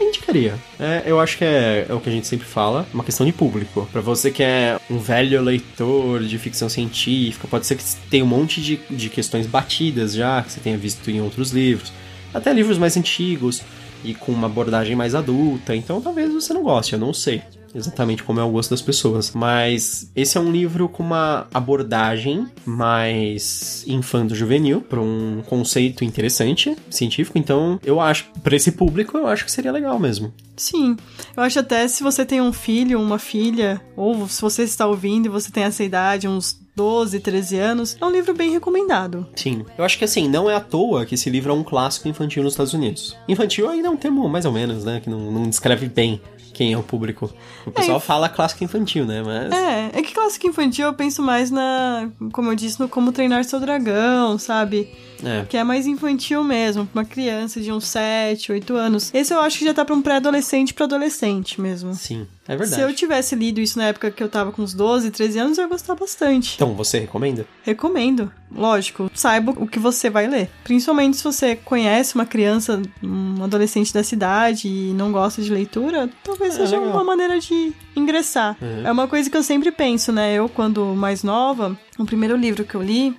Indicaria. 0.00 0.54
É, 0.78 1.02
eu 1.06 1.18
acho 1.18 1.38
que 1.38 1.44
é, 1.44 1.86
é 1.88 1.94
o 1.94 2.00
que 2.00 2.08
a 2.08 2.12
gente 2.12 2.26
sempre 2.26 2.46
fala, 2.46 2.86
uma 2.92 3.04
questão 3.04 3.24
de 3.24 3.32
público. 3.32 3.88
Pra 3.92 4.00
você 4.00 4.30
que 4.30 4.42
é 4.42 4.78
um 4.90 4.98
velho 4.98 5.40
leitor 5.42 6.22
de 6.22 6.38
ficção 6.38 6.68
científica, 6.68 7.48
pode 7.48 7.66
ser 7.66 7.76
que 7.76 7.84
tenha 8.10 8.24
um 8.24 8.28
monte 8.28 8.60
de, 8.60 8.78
de 8.90 9.08
questões 9.08 9.46
batidas 9.46 10.14
já, 10.14 10.42
que 10.42 10.52
você 10.52 10.60
tenha 10.60 10.76
visto 10.76 11.10
em 11.10 11.20
outros 11.20 11.50
livros. 11.50 11.92
Até 12.34 12.52
livros 12.52 12.78
mais 12.78 12.96
antigos 12.96 13.62
e 14.04 14.14
com 14.14 14.32
uma 14.32 14.46
abordagem 14.46 14.94
mais 14.94 15.14
adulta. 15.14 15.74
Então 15.74 16.00
talvez 16.00 16.32
você 16.32 16.52
não 16.52 16.62
goste, 16.62 16.92
eu 16.92 16.98
não 16.98 17.12
sei 17.12 17.42
exatamente 17.76 18.22
como 18.22 18.40
é 18.40 18.44
o 18.44 18.50
gosto 18.50 18.70
das 18.70 18.82
pessoas. 18.82 19.32
Mas 19.32 20.10
esse 20.14 20.38
é 20.38 20.40
um 20.40 20.50
livro 20.50 20.88
com 20.88 21.02
uma 21.02 21.46
abordagem 21.52 22.46
mais 22.64 23.84
infanto-juvenil, 23.86 24.80
para 24.80 25.00
um 25.00 25.42
conceito 25.46 26.04
interessante, 26.04 26.76
científico. 26.90 27.38
Então, 27.38 27.78
eu 27.84 28.00
acho, 28.00 28.30
para 28.42 28.56
esse 28.56 28.72
público, 28.72 29.16
eu 29.18 29.26
acho 29.26 29.44
que 29.44 29.52
seria 29.52 29.72
legal 29.72 29.98
mesmo. 29.98 30.32
Sim. 30.56 30.96
Eu 31.36 31.42
acho 31.42 31.58
até 31.58 31.86
se 31.86 32.02
você 32.02 32.24
tem 32.24 32.40
um 32.40 32.52
filho, 32.52 33.00
uma 33.00 33.18
filha, 33.18 33.80
ou 33.94 34.26
se 34.28 34.40
você 34.40 34.62
está 34.62 34.86
ouvindo 34.86 35.26
e 35.26 35.28
você 35.28 35.50
tem 35.50 35.64
essa 35.64 35.84
idade, 35.84 36.26
uns 36.26 36.58
12, 36.76 37.20
13 37.20 37.58
anos, 37.58 37.96
é 37.98 38.04
um 38.04 38.10
livro 38.10 38.34
bem 38.34 38.50
recomendado. 38.50 39.26
Sim. 39.34 39.64
Eu 39.78 39.84
acho 39.84 39.96
que 39.98 40.04
assim, 40.04 40.28
não 40.28 40.48
é 40.48 40.54
à 40.54 40.60
toa 40.60 41.06
que 41.06 41.14
esse 41.14 41.30
livro 41.30 41.50
é 41.50 41.54
um 41.54 41.64
clássico 41.64 42.06
infantil 42.06 42.42
nos 42.42 42.52
Estados 42.52 42.74
Unidos. 42.74 43.16
Infantil 43.26 43.68
ainda 43.68 43.88
é 43.88 43.90
um 43.90 43.96
termo 43.96 44.28
mais 44.28 44.44
ou 44.44 44.52
menos, 44.52 44.84
né? 44.84 45.00
Que 45.00 45.08
não, 45.08 45.32
não 45.32 45.48
descreve 45.48 45.88
bem 45.88 46.20
quem 46.56 46.72
é 46.72 46.78
o 46.78 46.82
público. 46.82 47.30
O 47.66 47.70
pessoal 47.70 47.98
É, 47.98 48.00
fala 48.00 48.30
clássico 48.30 48.64
infantil, 48.64 49.04
né? 49.04 49.22
Mas. 49.22 49.52
É, 49.52 49.98
é 49.98 50.02
que 50.02 50.14
clássico 50.14 50.46
infantil 50.46 50.86
eu 50.86 50.94
penso 50.94 51.22
mais 51.22 51.50
na, 51.50 52.08
como 52.32 52.50
eu 52.50 52.54
disse, 52.56 52.80
no 52.80 52.88
Como 52.88 53.12
Treinar 53.12 53.44
Seu 53.44 53.60
Dragão, 53.60 54.38
sabe? 54.38 54.88
É. 55.24 55.44
Que 55.48 55.56
é 55.56 55.64
mais 55.64 55.86
infantil 55.86 56.42
mesmo, 56.44 56.86
pra 56.86 57.00
uma 57.02 57.04
criança 57.06 57.60
de 57.60 57.72
uns 57.72 57.86
7, 57.86 58.52
8 58.52 58.74
anos. 58.74 59.10
Esse 59.14 59.32
eu 59.32 59.40
acho 59.40 59.58
que 59.58 59.64
já 59.64 59.72
tá 59.74 59.84
pra 59.84 59.94
um 59.94 60.02
pré-adolescente 60.02 60.74
pra 60.74 60.84
adolescente 60.84 61.60
mesmo. 61.60 61.94
Sim, 61.94 62.26
é 62.46 62.56
verdade. 62.56 62.74
Se 62.74 62.80
eu 62.80 62.94
tivesse 62.94 63.34
lido 63.34 63.60
isso 63.60 63.78
na 63.78 63.86
época 63.86 64.10
que 64.10 64.22
eu 64.22 64.28
tava 64.28 64.52
com 64.52 64.62
uns 64.62 64.74
12, 64.74 65.10
13 65.10 65.38
anos, 65.38 65.58
eu 65.58 65.64
ia 65.64 65.68
gostar 65.68 65.94
bastante. 65.94 66.54
Então, 66.56 66.74
você 66.74 66.98
recomenda? 66.98 67.46
Recomendo. 67.62 68.30
Lógico, 68.54 69.10
saiba 69.14 69.52
o 69.56 69.66
que 69.66 69.78
você 69.78 70.08
vai 70.08 70.26
ler. 70.28 70.48
Principalmente 70.62 71.16
se 71.16 71.24
você 71.24 71.56
conhece 71.56 72.14
uma 72.14 72.24
criança, 72.24 72.80
um 73.02 73.42
adolescente 73.42 73.92
da 73.92 74.04
cidade 74.04 74.68
e 74.68 74.92
não 74.94 75.10
gosta 75.10 75.42
de 75.42 75.50
leitura, 75.52 76.08
talvez 76.22 76.54
É, 76.54 76.58
seja 76.58 76.78
legal. 76.78 76.94
uma 76.94 77.02
maneira 77.04 77.40
de 77.40 77.72
ingressar. 77.96 78.56
Uhum. 78.62 78.86
É 78.86 78.92
uma 78.92 79.08
coisa 79.08 79.28
que 79.28 79.36
eu 79.36 79.42
sempre 79.42 79.70
penso, 79.72 80.12
né? 80.12 80.34
Eu, 80.34 80.48
quando 80.48 80.84
mais 80.94 81.22
nova, 81.24 81.76
o 81.98 82.04
primeiro 82.04 82.36
livro 82.36 82.64
que 82.64 82.74
eu 82.74 82.82
li 82.82 83.16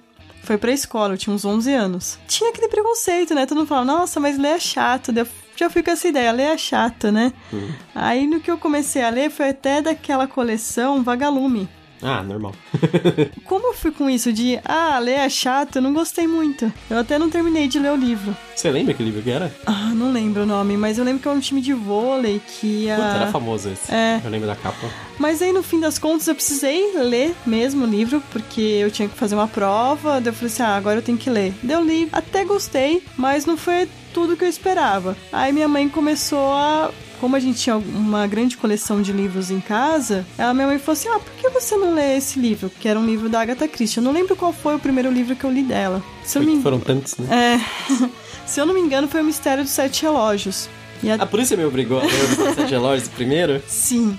foi 0.47 0.57
pra 0.57 0.71
escola, 0.71 1.13
eu 1.13 1.17
tinha 1.17 1.35
uns 1.35 1.43
11 1.43 1.73
anos. 1.73 2.17
Tinha 2.25 2.49
aquele 2.49 2.69
preconceito, 2.69 3.35
né? 3.35 3.45
Todo 3.45 3.57
mundo 3.57 3.67
fala, 3.67 3.83
nossa, 3.83 4.17
mas 4.17 4.37
ler 4.37 4.55
é 4.55 4.59
chato. 4.59 5.11
Eu 5.11 5.27
já 5.57 5.69
fui 5.69 5.83
com 5.83 5.91
essa 5.91 6.07
ideia, 6.07 6.31
ler 6.31 6.53
é 6.53 6.57
chato, 6.57 7.11
né? 7.11 7.33
Uhum. 7.51 7.69
Aí 7.93 8.25
no 8.25 8.39
que 8.39 8.49
eu 8.49 8.57
comecei 8.57 9.03
a 9.03 9.09
ler 9.09 9.29
foi 9.29 9.49
até 9.49 9.81
daquela 9.81 10.25
coleção 10.25 11.03
Vagalume. 11.03 11.67
Ah, 12.01 12.21
normal. 12.21 12.53
Como 13.45 13.67
eu 13.67 13.73
fui 13.73 13.91
com 13.91 14.09
isso 14.09 14.31
de, 14.31 14.59
ah, 14.63 14.99
ler 14.99 15.19
é 15.19 15.29
chato, 15.29 15.77
eu 15.77 15.81
não 15.81 15.93
gostei 15.93 16.27
muito. 16.27 16.71
Eu 16.89 16.99
até 16.99 17.17
não 17.17 17.29
terminei 17.29 17.67
de 17.67 17.79
ler 17.79 17.91
o 17.91 17.95
livro. 17.95 18.35
Você 18.55 18.69
lembra 18.69 18.93
que 18.93 19.03
livro 19.03 19.21
que 19.21 19.29
era? 19.29 19.53
Ah, 19.65 19.91
não 19.93 20.11
lembro 20.11 20.43
o 20.43 20.45
nome, 20.45 20.77
mas 20.77 20.97
eu 20.97 21.03
lembro 21.03 21.21
que 21.21 21.27
é 21.27 21.31
um 21.31 21.39
time 21.39 21.61
de 21.61 21.73
vôlei 21.73 22.41
que. 22.47 22.87
Puta, 22.89 23.07
era 23.07 23.27
famoso 23.27 23.69
esse. 23.69 23.93
É. 23.93 24.21
Eu 24.23 24.29
lembro 24.29 24.47
da 24.47 24.55
capa. 24.55 24.87
Mas 25.17 25.41
aí, 25.41 25.51
no 25.51 25.63
fim 25.63 25.79
das 25.79 25.97
contas, 25.97 26.27
eu 26.27 26.35
precisei 26.35 26.93
ler 26.97 27.35
mesmo 27.45 27.85
o 27.85 27.87
livro, 27.87 28.21
porque 28.31 28.61
eu 28.61 28.91
tinha 28.91 29.07
que 29.07 29.17
fazer 29.17 29.35
uma 29.35 29.47
prova. 29.47 30.21
Daí 30.21 30.27
eu 30.27 30.33
falei 30.33 30.53
assim, 30.53 30.63
ah, 30.63 30.75
agora 30.75 30.99
eu 30.99 31.03
tenho 31.03 31.17
que 31.17 31.29
ler. 31.29 31.53
Daí 31.63 31.75
eu 31.75 31.83
li, 31.83 32.07
até 32.11 32.45
gostei, 32.45 33.03
mas 33.17 33.45
não 33.45 33.57
foi 33.57 33.89
tudo 34.13 34.37
que 34.37 34.43
eu 34.43 34.49
esperava. 34.49 35.15
Aí 35.31 35.51
minha 35.51 35.67
mãe 35.67 35.89
começou 35.89 36.53
a... 36.53 36.91
Como 37.19 37.35
a 37.35 37.39
gente 37.39 37.57
tinha 37.57 37.75
uma 37.75 38.27
grande 38.27 38.55
coleção 38.55 39.01
de 39.01 39.11
livros 39.11 39.49
em 39.49 39.59
casa, 39.59 40.23
a 40.37 40.53
minha 40.53 40.67
mãe 40.67 40.77
falou 40.77 40.93
assim, 40.93 41.09
ah, 41.09 41.17
por 41.19 41.31
você 41.59 41.75
não 41.75 41.93
lê 41.93 42.17
esse 42.17 42.39
livro? 42.39 42.69
Que 42.69 42.87
era 42.87 42.99
um 42.99 43.05
livro 43.05 43.29
da 43.29 43.41
Agatha 43.41 43.67
Christie. 43.67 43.97
Eu 43.97 44.03
não 44.03 44.11
lembro 44.11 44.35
qual 44.35 44.53
foi 44.53 44.75
o 44.75 44.79
primeiro 44.79 45.11
livro 45.11 45.35
que 45.35 45.43
eu 45.43 45.51
li 45.51 45.63
dela. 45.63 46.03
Se 46.23 46.37
eu, 46.37 46.43
me... 46.43 46.61
Foram 46.61 46.79
tantos, 46.79 47.17
né? 47.17 47.59
É... 47.59 48.07
Se 48.45 48.61
eu 48.61 48.65
não 48.65 48.73
me 48.73 48.79
engano, 48.79 49.09
foi 49.09 49.21
o 49.21 49.25
Mistério 49.25 49.63
dos 49.63 49.73
Sete 49.73 50.03
Relógios. 50.03 50.69
E 51.03 51.11
a... 51.11 51.15
Ah, 51.15 51.25
por 51.25 51.39
isso 51.39 51.49
você 51.49 51.57
me 51.57 51.65
obrigou 51.65 51.99
a 51.99 52.03
ler 52.03 52.13
os 52.13 52.55
Sete 52.55 52.71
Relógios 52.71 53.09
primeiro? 53.09 53.61
Sim. 53.67 54.17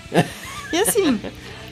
E 0.73 0.77
assim, 0.77 1.19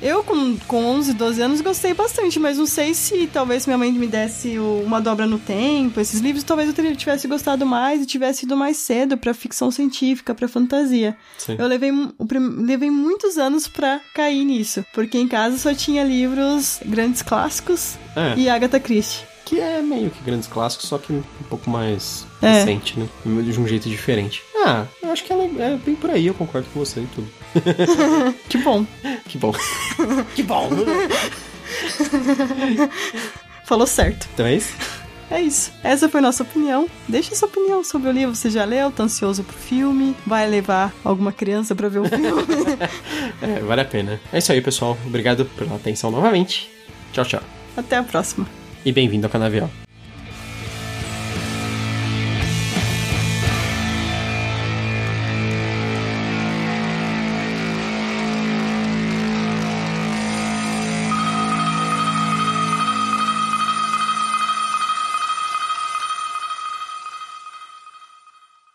eu 0.03 0.23
com, 0.23 0.57
com 0.67 0.85
11, 0.85 1.13
12 1.15 1.43
anos 1.43 1.61
gostei 1.61 1.95
bastante, 1.95 2.39
mas 2.39 2.59
não 2.59 2.67
sei 2.67 2.95
se 2.95 3.27
talvez 3.33 3.67
minha 3.67 3.79
mãe 3.79 3.93
me 3.93 4.07
desse 4.07 4.59
o 4.59 4.83
Uma 4.85 5.01
Dobra 5.01 5.27
no 5.27 5.39
Tempo, 5.39 6.01
esses 6.01 6.21
livros, 6.21 6.45
talvez 6.45 6.73
eu 6.77 6.97
tivesse 6.97 7.27
gostado 7.29 7.65
mais 7.67 8.03
e 8.03 8.07
tivesse 8.07 8.45
ido 8.45 8.57
mais 8.57 8.77
cedo 8.77 9.17
pra 9.17 9.33
ficção 9.35 9.71
científica, 9.71 10.35
pra 10.35 10.49
fantasia. 10.49 11.17
Sim. 11.39 11.57
Eu 11.59 11.67
levei, 11.67 11.91
levei 12.59 12.91
muitos 12.91 13.39
anos 13.39 13.67
pra 13.69 14.01
cair 14.15 14.45
nisso, 14.45 14.85
porque 14.93 15.19
em 15.19 15.29
casa 15.29 15.59
só 15.59 15.75
tinha 15.75 16.05
livros 16.05 16.81
grandes 16.85 17.23
clássicos 17.23 17.95
É. 18.15 18.35
e 18.39 18.49
Agatha 18.49 18.79
Christie. 18.81 19.25
Que 19.45 19.61
é 19.61 19.81
meio 19.81 20.11
que 20.11 20.21
grandes 20.25 20.49
clássicos, 20.49 20.89
só 20.89 20.99
que 20.99 21.13
um 21.13 21.23
pouco 21.49 21.71
mais 21.71 22.27
É. 22.43 22.55
recente, 22.55 22.99
né? 22.99 23.09
De 23.25 23.61
um 23.61 23.67
jeito 23.69 23.89
diferente. 23.89 24.43
Ah, 24.65 24.85
eu 25.01 25.13
acho 25.13 25.23
que 25.23 25.33
ela 25.33 25.45
é 25.45 25.77
bem 25.77 25.95
por 25.95 26.11
aí, 26.11 26.27
eu 26.27 26.35
concordo 26.35 26.67
com 26.75 26.81
você 26.81 26.99
em 27.01 27.07
tudo. 27.07 27.29
Que 28.49 28.59
bom. 28.59 28.85
Que 29.29 29.39
bom. 29.39 29.53
que 30.35 30.43
bom! 30.43 30.71
Falou 33.65 33.87
certo. 33.87 34.29
Então 34.33 34.47
é 34.47 34.55
isso? 34.55 34.75
É 35.31 35.41
isso. 35.41 35.73
Essa 35.83 36.09
foi 36.09 36.21
nossa 36.21 36.45
opinião. 36.45 36.89
Deixa 37.09 37.35
sua 37.35 37.49
opinião 37.49 37.83
sobre 37.83 38.09
o 38.09 38.13
livro. 38.13 38.35
Você 38.35 38.49
já 38.49 38.65
leu? 38.65 38.93
Tá 38.93 39.03
ansioso 39.03 39.43
pro 39.43 39.57
filme? 39.57 40.15
Vai 40.25 40.49
levar 40.49 40.95
alguma 41.05 41.33
criança 41.33 41.75
pra 41.75 41.89
ver 41.89 42.01
o 42.01 42.05
filme? 42.05 42.27
É, 43.43 43.61
vale 43.61 43.83
a 43.83 43.85
pena. 43.85 44.19
É 44.33 44.39
isso 44.39 44.51
aí, 44.51 44.63
pessoal. 44.63 44.97
Obrigado 45.05 45.45
pela 45.45 45.77
atenção 45.77 46.11
novamente. 46.11 46.71
Tchau, 47.13 47.25
tchau. 47.25 47.43
Até 47.77 47.97
a 47.97 48.03
próxima. 48.03 48.47
E 48.85 48.93
bem-vindo 48.93 49.27
ao 49.27 49.31
Canavial. 49.31 49.71